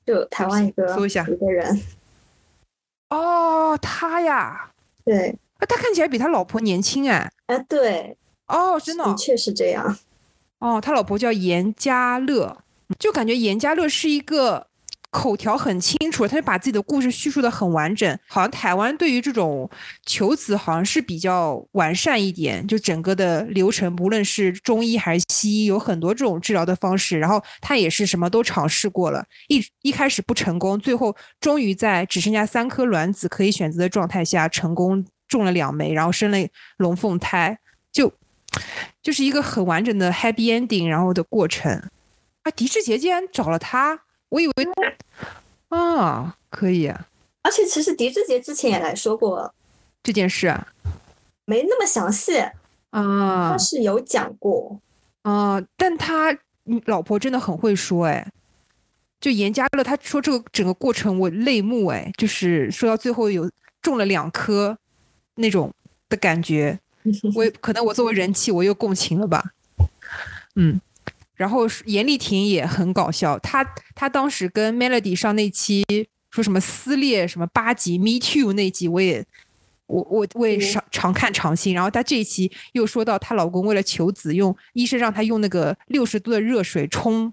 [0.07, 1.81] 就台湾一个搜一下一个人。
[3.11, 4.71] 哦，他呀。
[5.05, 5.31] 对。
[5.59, 7.31] 啊，他看起来比他老婆年轻哎。
[7.47, 8.17] 啊，对。
[8.49, 9.05] 哦，真的。
[9.05, 9.97] 的确是这样。
[10.59, 12.59] 哦，他老婆叫严家乐，
[12.99, 14.69] 就感觉严家乐是一个。
[15.13, 18.19] 口条很清楚，他就把自己的故事叙述的很完整。
[18.27, 19.69] 好像台湾对于这种
[20.07, 27.19] 求子好像是比较完善一点，就整个的流程，不论是中医还是西医，有很多这种治疗的方式。
[27.19, 36.39] 然后他也是什么都尝试过了，一一开始不成功，最后终于在只剩下三颗卵子可以选择的状态下，成功种了两枚，然后生了
[36.79, 37.59] 龙凤胎，
[37.93, 38.11] 就
[39.03, 41.91] 就是一个很完整的 happy ending，然后的过程。
[42.45, 44.02] 啊，狄志杰竟然找了他。
[44.33, 44.53] 我以为
[45.69, 47.07] 啊，可以啊，
[47.43, 49.55] 而且其实狄志杰之前也来说过
[50.03, 50.69] 这件事啊，
[51.45, 52.39] 没那么详细。
[52.91, 53.59] 啊，他。
[53.59, 54.81] 是有讲过
[55.21, 56.35] 啊，但他
[56.87, 58.33] 老婆真的很会说哎，
[59.21, 63.51] 就严家乐他说这个整个过程我泪目哎，就是说到最后有
[63.83, 64.79] 中了两颗
[65.35, 65.71] 那种
[66.09, 66.81] 的感觉，
[67.37, 69.53] 我可能我作为人气我又共情了吧，
[70.57, 70.81] 嗯。
[71.35, 73.65] 然后严丽婷也很搞笑，她
[73.95, 75.85] 她当时跟 Melody 上那期
[76.31, 79.25] 说什么撕裂什么八集 Me Too 那集，我也
[79.87, 81.75] 我我我也常常看常新。
[81.75, 87.33] 然后她这一期又说到她老公为了求子，用医生让她用那个六十度的热水冲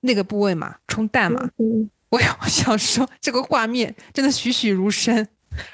[0.00, 1.50] 那个部位嘛，冲蛋嘛。
[2.08, 5.26] 我我想说这个画面真的栩栩如生，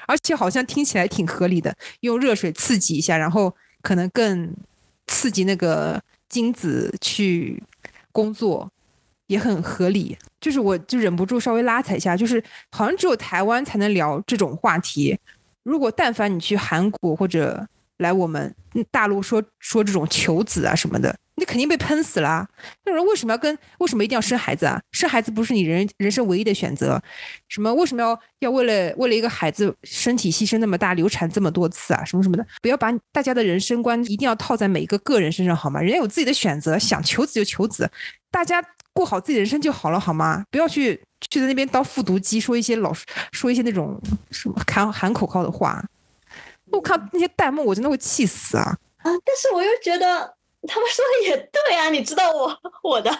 [0.07, 4.53] 而且好像听起来挺合理的，用热水刺激一下，然后可能更
[5.07, 6.01] 刺激那个。
[6.33, 7.61] 精子去
[8.11, 8.67] 工作，
[9.27, 10.17] 也很合理。
[10.41, 15.17] 就是我就忍不住稍微拉踩一下，就是好像只有台湾才能聊这种话题。
[15.61, 17.65] 如果但凡你去韩国或者
[17.99, 18.53] 来我们
[18.89, 21.15] 大陆说说这种求子啊什么的。
[21.35, 22.47] 你肯定被喷死了。
[22.85, 23.57] 那人为什么要跟？
[23.79, 24.79] 为什么一定要生孩子啊？
[24.91, 27.01] 生孩子不是你人人生唯一的选择。
[27.49, 27.73] 什么？
[27.73, 32.03] 为什么要要为了为了一个孩子身体牺牲那么大，流产这么多次啊？
[32.05, 32.45] 什么什么的？
[32.61, 35.81] 不要把大家的人生观一定要套在每一个个人身上，好吗？
[35.81, 37.89] 人家有自己的选择，想求子就求子，
[38.29, 38.63] 大家
[38.93, 40.43] 过好自己人生就好了，好吗？
[40.51, 42.93] 不要去去在那边当复读机，说一些老
[43.31, 45.83] 说一些那种什么喊喊口号的话。
[46.71, 48.63] 我靠那些弹幕，我真的会气死啊！
[48.97, 49.03] 啊！
[49.03, 50.35] 但是我又觉得。
[50.67, 53.11] 他们说的也对啊，你知道我我的，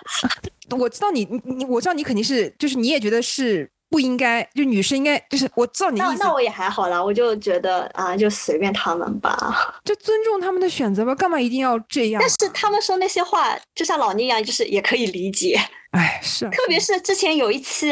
[0.77, 6.07] 我知道你你我知道你肯定是就是你也觉得是不应该，就女生应该就是我知道你意思。
[6.07, 9.35] 那那我也还好啦，我就觉得啊，就随便他们吧，
[9.85, 12.19] 就尊重他们的选择吧，干嘛一定要这样？
[12.21, 15.59] 但是他们说那些话，就像老倪一样，就是也可以理解。
[15.91, 17.91] 哎，是，特别是之前有一期，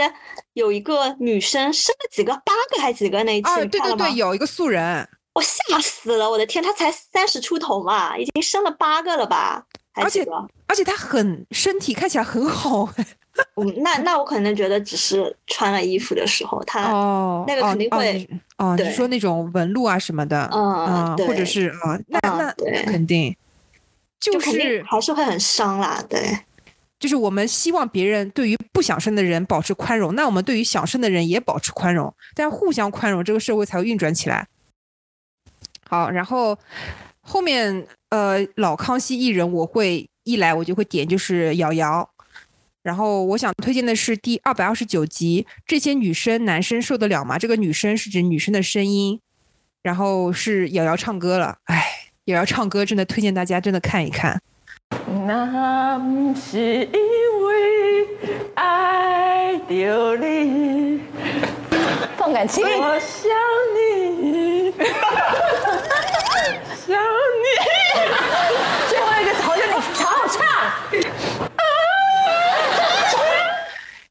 [0.54, 5.08] 有一个女生生了几个，八个还几个那一期，啊，对对对，有一个素人。
[5.34, 6.30] 我吓死了！
[6.30, 9.66] 我的天，他才三十出头嘛，已经生了八个了吧？
[9.94, 10.26] 而且
[10.68, 12.88] 而且他很身体看起来很好。
[13.56, 18.28] 嗯，那那我可能觉得只是穿了衣服的时候，他哦那个肯定会
[18.58, 22.54] 哦，你说那种纹路啊什么的，嗯，或者是啊，那那
[22.84, 23.34] 肯定
[24.20, 26.04] 就是还是会很伤啦。
[26.10, 26.38] 对，
[27.00, 34.48] 就是我们希望别人对于不想生的人保持宽容，那我们对于想生的人也保持宽容，但互相宽容，这个社会才会运转起来。
[35.92, 36.58] 好，然后
[37.20, 42.10] 后面呃老康熙艺人我会一来我就会点就是瑶瑶，
[42.82, 47.38] 然后我想推荐的是第二百二十九集，这些女生男生受得了吗？
[47.38, 49.20] 这个女生是指女生的声音，
[49.84, 51.84] 然后是瑶瑶唱歌了，哎，
[52.24, 54.42] 瑶瑶唱歌真的推荐大家真的看一看。
[55.26, 58.08] 那不是因为
[58.56, 61.02] 爱着你，
[62.16, 62.64] 放感情。
[62.64, 63.30] 我想
[64.32, 64.61] 你。
[68.90, 70.40] 最后一个好像你好好唱。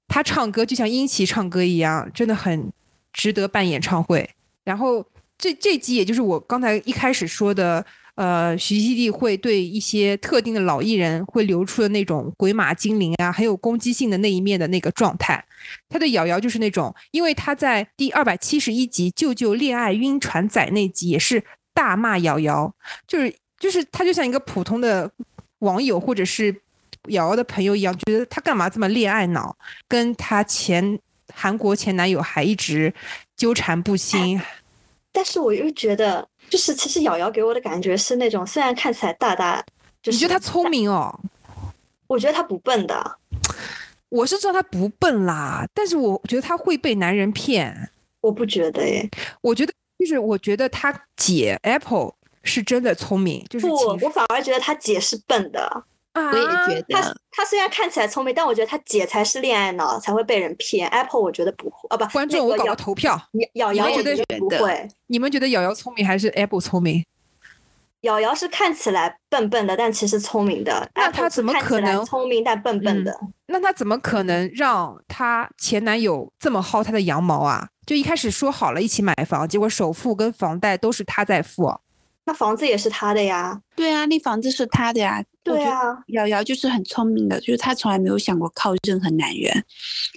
[0.08, 2.72] 他唱歌就像殷琦唱歌一样，真的很
[3.12, 4.28] 值得办演唱会。
[4.64, 5.06] 然后
[5.38, 7.86] 这这集也就是我刚才一开始说的，
[8.16, 15.42] 呃，徐熙娣会对一些特定的老艺人会流出的那种鬼马精灵啊，很有攻击性的那一面的那个状态。
[15.88, 21.44] 他对瑶瑶就是那种，因为他在第二百七十一集《舅舅恋爱晕船仔》那集也是。
[21.72, 22.72] 大骂瑶瑶，
[23.06, 25.10] 就是就是他就像一个普通的
[25.60, 26.54] 网友或者是
[27.08, 29.56] 瑶瑶的朋友一样，觉得他干嘛这么恋爱脑，
[29.88, 30.98] 跟他前
[31.32, 32.92] 韩国前男友还一直
[33.36, 34.40] 纠缠不清。
[35.12, 39.64] 但是我又觉得，就是其实瑶瑶给我的感觉是那种，虽然看起来大大，
[40.04, 41.18] 你觉得他聪明哦？
[42.06, 43.18] 我觉得他不笨的。
[44.08, 47.90] 我是知道他不笨啦，但是我觉得他会被男人骗。
[48.20, 49.08] 我不觉得耶，
[49.40, 49.72] 我觉得。
[50.00, 55.84] 就是我觉得他姐 Apple 是真的聪明，就是不，我反而觉得他姐是笨的。
[56.12, 56.44] 啊，我也
[56.74, 60.88] 觉得他他虽然看起来聪明，但我觉得他姐才是恋爱脑，才会被人骗。
[60.88, 63.20] Apple 我觉得不会啊，不，观众我搞个投票，
[63.52, 64.88] 瑶瑶觉得不会。
[65.06, 67.04] 你们觉得瑶瑶聪明还是 Apple 聪明？
[68.00, 70.90] 瑶瑶是看起来笨笨的，但其实聪明的。
[70.94, 73.14] 那她怎么可能聪明但笨笨的？
[73.46, 77.68] 那她怎么可能让她前男友这么薅她的羊毛啊？
[77.90, 81.76] 就一开始说好了一起买房，结果首付跟房贷都是他在付，
[82.24, 83.60] 那房子也是他的呀。
[83.74, 85.20] 对啊，那房子是他的呀。
[85.42, 89.64] 对啊，瑶瑶就是很聪明的，就是她从来没有想过靠任何男人。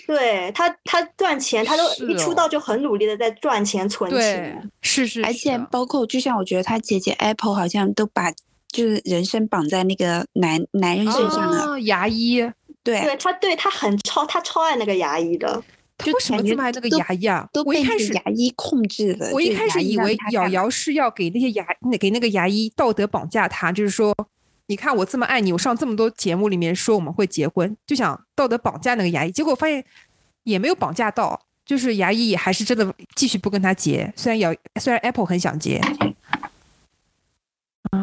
[0.06, 4.70] 对他，他赚钱，她都一出道就很努力的在赚钱存钱。
[4.84, 8.32] 是是，而且包括就像我觉得她姐姐 Apple 好像都把
[8.68, 11.82] 就是人生绑在那个男男人身上了。
[11.82, 12.40] 牙医，
[12.84, 15.64] 对，对他对他很超，他超爱那个牙医的。
[16.12, 17.48] 为什么这么爱那个牙医啊？
[17.54, 19.30] 都一开始牙医控制了。
[19.32, 21.66] 我一开始以为瑶瑶是要给那些牙
[22.00, 24.14] 给那个牙医道德绑架他，就是说，
[24.68, 29.32] 你看我这么爱你，我上这么多节目里面说我们会结婚，就想道德绑架那个牙医。
[29.32, 29.84] 结果发现
[30.44, 34.12] 也没有绑架到，就是牙医也还是真的继续不跟他结。
[34.16, 35.80] 虽然瑶虽然 Apple 很想结。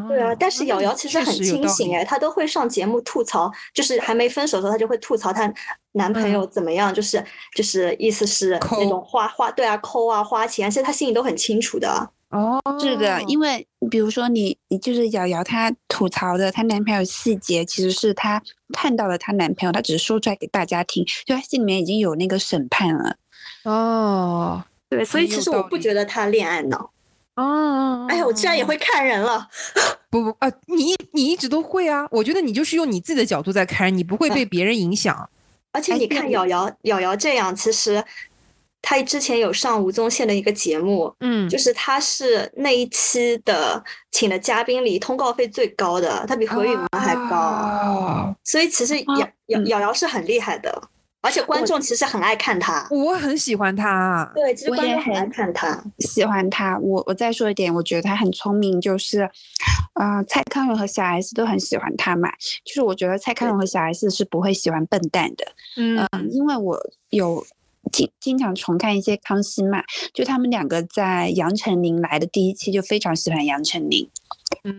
[0.08, 5.52] 对啊，但是瑶瑶其实很清醒哎，她都会上节目吐槽，就是还没分手的时候，她就会吐槽她
[5.92, 7.24] 男朋友怎么样，就是
[7.54, 12.60] 就是意思是那种花花对啊抠啊花钱，其实她心里都很清楚的哦。
[12.80, 23.16] 是的，因为比如说你你就是瑶瑶她吐槽的她男朋友细节，其实是她看到了她男朋友，她只是说出来给大家听，就她心里面已经有那个审判了。
[23.64, 26.90] 哦，对，所以其实我不觉得她恋爱脑。
[27.40, 29.48] 哦，哎呀，我居然也会看人了！
[30.10, 32.06] 不不啊，你你一直都会啊。
[32.10, 35.28] 我觉得你就是用你自己的角度在看人，你不会被别人影响。
[35.72, 38.04] 而且你看瑶瑶，瑶瑶这样，其实
[38.82, 50.82] 她之前有上吴宗宪的一个节目，嗯，就是她是那一期的请的嘉宾里通告费最高的，她比何雨萌还高，所以其实瑶瑶瑶瑶是很厉害的。
[51.22, 54.30] 而且观众其实很爱看他，我很喜欢他。
[54.34, 56.78] 对，其实观众很爱看他，喜欢他。
[56.78, 59.30] 我我再说一点，我觉得他很聪明，就是，
[59.94, 62.30] 呃，蔡康永和小 S 都很喜欢他嘛。
[62.64, 65.44] 就是我觉得蔡康永和小 S 是不会喜欢笨蛋的，
[65.76, 66.78] 嗯，因为我
[67.10, 67.44] 有
[67.92, 69.82] 经经常重看一些康熙嘛，
[70.14, 74.08] 就他们两个在杨丞琳来的第一期就非常喜欢杨丞琳。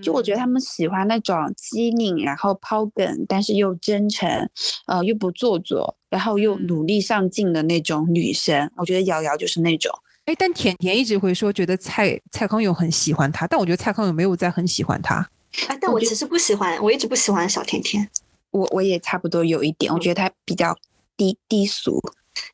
[0.01, 4.49] 就我觉得他们喜欢那种机灵，然后抛梗，但是又真诚，
[4.86, 8.69] 呃，又不做作，然后又努力上进的那种女生。
[8.76, 9.91] 我觉得瑶瑶就是那种。
[10.26, 15.28] 哎，但甜甜一直会说觉得蔡蔡康永很喜欢她，但我觉得蔡康永没有在很喜欢她。
[15.67, 18.07] 哎，但我其实不喜欢，我一直不喜欢小甜甜。
[18.51, 20.78] 我我也差不多有一点，我觉得她比较
[21.17, 21.99] 低低俗。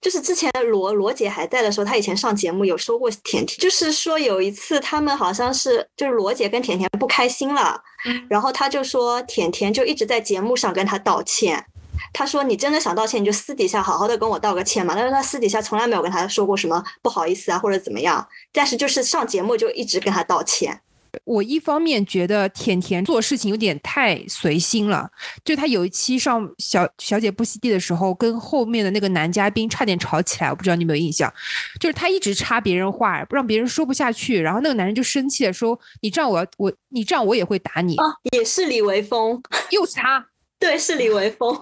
[0.01, 7.81] 就是之前罗罗姐还在的时候，她以前上节目有说过甜甜，就是说有一次他们好像是就是罗姐跟甜甜不开心了，
[8.29, 11.65] 然后她就说甜甜就一直在节目上跟他道歉，
[12.13, 14.93] 他说你真的想道歉，你就私底下好好的跟我道个歉嘛。
[14.95, 20.81] 但是他私底下从来没有跟他说过什么不好意思啊或者怎么样，但是就是上节目就一直跟他道歉。
[21.24, 25.09] 我一方面觉得甜甜做事情有点太随心了，
[25.43, 31.34] 就她有一期上小小姐不吸地的时候，跟后面的那个男嘉宾差点吵起来，我不知道你有没有印象，
[31.80, 37.95] 就是她一直插别人话，让别人说不下去，然后那个男人就生气了，说你这样我要我你这样我也会打你，
[38.32, 39.41] 也是李维峰
[39.72, 40.26] 又插，
[40.59, 41.53] 对，是李维峰，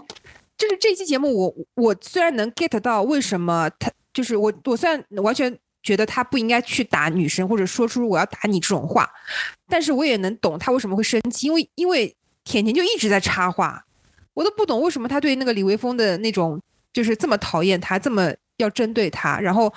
[0.58, 5.58] 就是这期节目我我虽然能 get 到为什么他就是我我虽然完全。
[5.86, 9.08] 觉得他不应该去打女生，或者说出我要打你这种话，
[9.70, 13.86] 但是我也能懂他为什么会生气，因为因为甜甜就一直在插话，
[14.34, 16.60] 我都不懂为什么他对那个李维峰的那种
[16.92, 19.72] 就是这么讨厌他，这么要针对他，然后，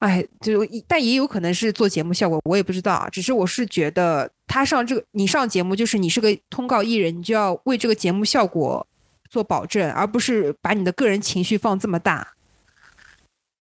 [0.00, 3.08] 哎，就但也有可能是做节目效果，我也不知道。
[3.10, 8.86] 只是我是觉得他上这个，你上节目就是你是个通告艺人，你就要为这个节目效果
[9.30, 12.34] 做保证，而不是把你的个人情绪放这么大。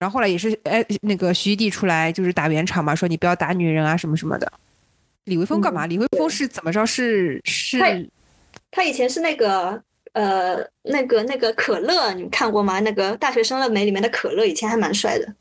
[0.05, 4.52] 然后后来也是，哎，那个徐艺娣出来就是打圆场嘛，说你不要打女人啊，什么什么的。
[5.24, 5.86] 李维峰干嘛？
[5.86, 6.84] 李维峰是怎么着？
[6.84, 7.78] 是是，
[8.70, 9.82] 他以前是那个
[10.12, 12.80] 呃，那个那个可乐，你们看过吗？
[12.80, 15.34] 那个大学生了没里面的可乐，以前还蛮帅的。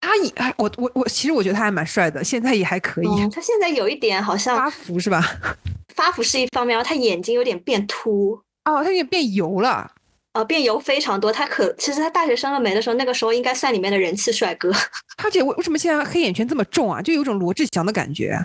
[0.00, 3.08] 他也，我我我，其实我觉得他还蛮帅的，现在也还可以。
[3.32, 5.20] 他现在有一点好像发福是吧？
[5.96, 8.40] 发福是一方面，然后他眼睛有点变凸。
[8.66, 9.90] 哦，他有点变油了。
[10.34, 11.32] 呃，变油非常多。
[11.32, 14.72] 他可其实他大学生了没的时候，那个时候应该算里面的人气帅哥。
[15.16, 17.00] 他姐为为什么现在黑眼圈这么重啊？
[17.00, 18.44] 就有种罗志祥的感觉。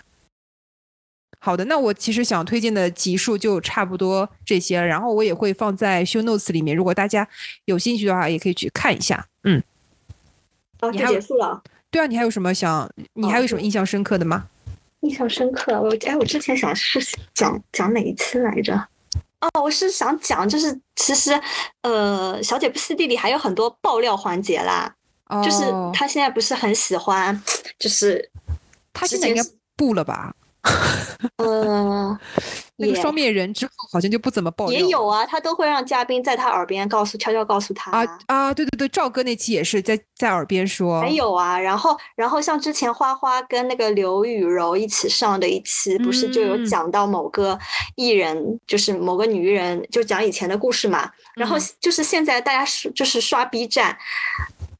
[1.39, 7.27] 好的，那我其实想推荐的集数就差不多这些，然后我也会放在 show notes 里面，如果大家
[7.65, 9.25] 有兴趣的话，也可以去看一下。
[9.43, 9.63] 嗯。
[10.81, 11.63] 哦，就结束了。
[11.89, 12.87] 对啊，你还有什么想？
[13.13, 14.47] 你还有什么印象深刻的吗？
[14.99, 16.99] 印象深刻，我哎，我之前想是
[17.33, 18.87] 讲讲哪一期来着？
[19.41, 21.39] 哦，我是想讲，就是其实，
[21.81, 24.93] 呃，小姐不吸地里还有很多爆料环节啦。
[25.27, 25.41] 哦。
[25.43, 25.63] 就是
[25.93, 27.41] 他现在不是很喜欢，
[27.79, 28.29] 就是
[28.93, 29.41] 他现在应该
[29.75, 30.33] 不了吧？
[31.37, 32.17] 嗯。
[32.79, 34.79] 那个双面人之后好像就不怎么爆料。
[34.79, 37.91] 也有啊，他都会让嘉宾在他耳边告诉，悄悄告诉他。
[37.91, 41.01] 啊啊，对对对，赵哥那期也是在在耳边说。
[41.01, 47.59] 还有啊，然后然后像之前花花跟那个刘雨柔一起上的一期，不是就有讲到某个
[47.95, 51.11] 艺人，就是某个女艺人，就讲以前的故事嘛。
[51.35, 53.97] 然后就是现在大家是就是刷 B 站，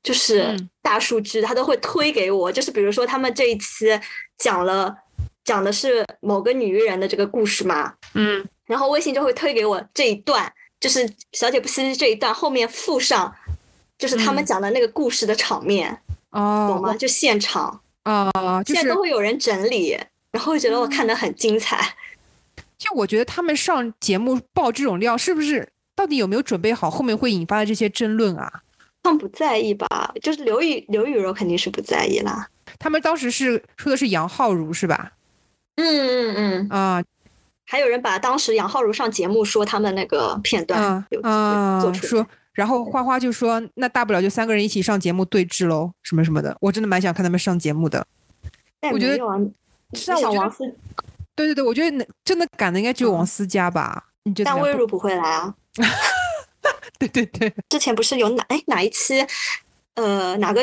[0.02, 4.00] 就是大数据，他都会推给我，就是比如说他们这一期
[4.38, 4.96] 讲了。
[5.50, 13.34] 讲的是某个女艺人的这个故事嘛，嗯，然后微信就会推给我这一段，就是小姐不吸这一段后面附上，
[13.98, 16.94] 就是他们讲的那个故事的场面，哦，懂吗？
[16.94, 18.30] 就现场，啊，
[18.64, 19.98] 现在都会有人整理，
[20.32, 21.96] 然后觉得我看的很精彩。
[22.78, 28.62] 就我觉得他们上节目爆这种料，是不是到底有没有准备好后面会引发的这些争论啊？
[29.02, 30.14] 他们不在意吧？
[30.22, 32.48] 就是刘雨刘雨柔肯定是不在意啦。
[32.78, 35.12] 他们当时是说的是杨浩如是吧？
[35.82, 37.04] 嗯嗯嗯啊，
[37.66, 41.22] 还有人把当时杨浩如上节目说他们那个片段有
[41.82, 46.56] 做出说，然后花花就说那大不了就三个人一起上节目对峙喽，什么什么的。
[46.60, 48.06] 我真的蛮想看他们上节目的。
[48.92, 49.18] 我觉得
[49.94, 50.64] 像王思，
[51.36, 54.06] 对对对，我觉得真的赶的应该只有王思佳吧？
[54.24, 54.46] 你觉得？
[54.46, 55.54] 但魏如不会来啊。
[56.98, 59.26] 对对对，之前不是有哪哎哪一期，
[59.96, 60.62] 呃哪个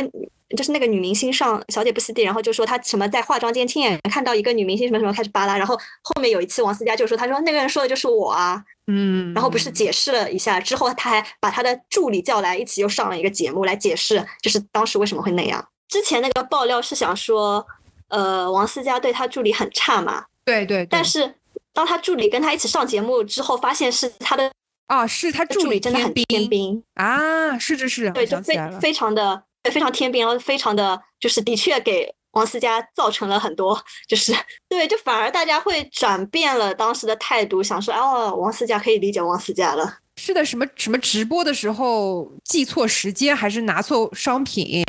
[0.57, 15.67] 就是那个女明星上小姐不吸地，然后就说她什么在化妆间亲眼看到一个女明星什么什么开始扒拉，然后后面有一次王思佳就说，她说那个人说的就是我啊，嗯，然后不是解释了一下之后，她还把她的助理叫来一起又上了一个节目来解释，就是当时为什么会那样。
[15.89, 17.67] 之前那个爆料是想说，
[18.09, 21.35] 呃，王思佳对她助理很差嘛，对对，但是
[21.73, 24.53] 当她助理跟她一起上节目之后，发现是她的
[24.87, 29.43] 啊，是他助理真的很天兵啊，是是是，对，就非非常的。
[29.71, 34.35] 非常天兵，然后非常的就是的确给王思佳造成了很多，就是
[34.69, 39.99] 对，就反而大家会转变了当时的态度，想说哦，王思佳可以理解王思佳了。
[40.17, 44.85] 是的，什么什么直播的时候记错时间，还是拿错商品？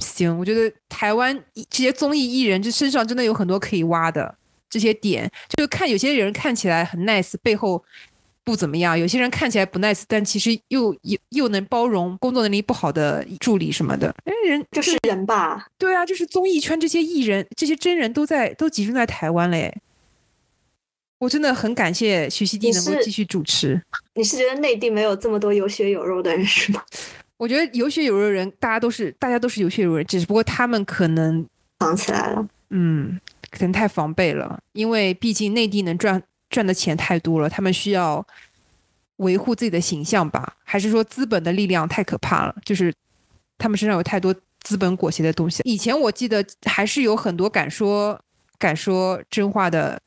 [0.00, 1.38] 行，我觉得台湾
[1.70, 4.34] 这些综艺艺人这身上真的有很多可以挖的
[4.68, 7.82] 这些点，就是看有些人看起来很 nice，背后。
[8.44, 14.14] 不怎么样，有些人看起来不 nice，但其实又又又能包容工作能力不好的助理什么的。
[14.24, 15.66] 哎，人就是人吧？
[15.78, 19.74] 对啊，就是综艺圈这些艺人，这些真人都在都集中在台湾嘞。
[21.18, 23.80] 我真的很感谢徐熙娣能够继续主持。
[24.14, 26.82] 你是觉得内地没有这么多有血有肉的人是吗？
[27.38, 31.46] 我觉得有血有肉的人，大家都是大家都是有血有肉，只不过他们可能
[31.78, 32.46] 藏起来了。
[32.68, 33.18] 嗯，
[33.50, 36.22] 可能太防备了，因为毕竟内地能赚。
[36.54, 38.24] 赚的钱太多了，他们需要
[39.16, 40.54] 维护自己的形象吧？
[40.62, 42.54] 还是说资本的力量太可怕了？
[42.64, 42.94] 就是
[43.58, 45.62] 他们身上有太多资本裹挟的东西。
[45.64, 48.16] 以前我记得还是有很多敢说
[48.56, 50.00] 敢说真话的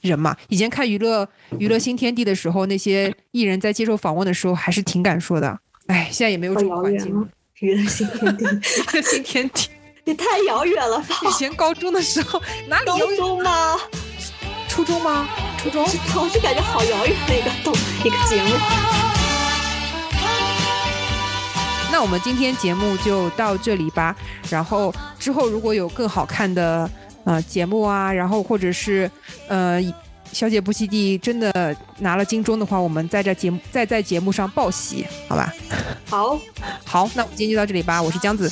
[0.00, 0.34] 人嘛。
[0.48, 5.60] 以前看娱乐娱乐新天地的时候，那些艺人在接受访问的时候还是挺敢说的。
[5.88, 7.28] 哎，现在也没有这种环境。
[7.60, 8.46] 娱乐新天地，
[9.02, 9.68] 新天地，
[10.04, 11.16] 也太遥远了吧？
[11.26, 13.76] 以前高中的时候哪里高中吗？
[14.78, 15.28] 初中吗？
[15.60, 15.82] 初中，
[16.22, 17.74] 我就感觉好遥远的一个动
[18.04, 18.50] 一个节目。
[21.90, 24.14] 那我们今天节目就到这里吧。
[24.48, 26.88] 然后之后如果有更好看的
[27.24, 29.10] 呃节目啊，然后或者是
[29.48, 29.80] 呃
[30.30, 35.52] 小姐不吸地真的拿了金钟的话，我们在这节目再在节目上报喜，好吧？
[36.08, 36.38] 好，
[36.86, 38.00] 好，那我们今天就到这里吧。
[38.00, 38.48] 我是江子，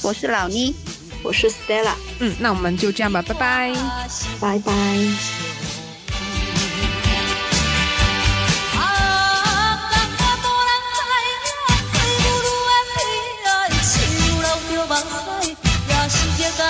[0.00, 0.74] 我是老妮，
[1.22, 1.92] 我是 Stella。
[2.20, 3.74] 嗯，那我们就这样吧，拜拜，
[4.40, 5.57] 拜拜。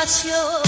[0.09, 0.67] 秋。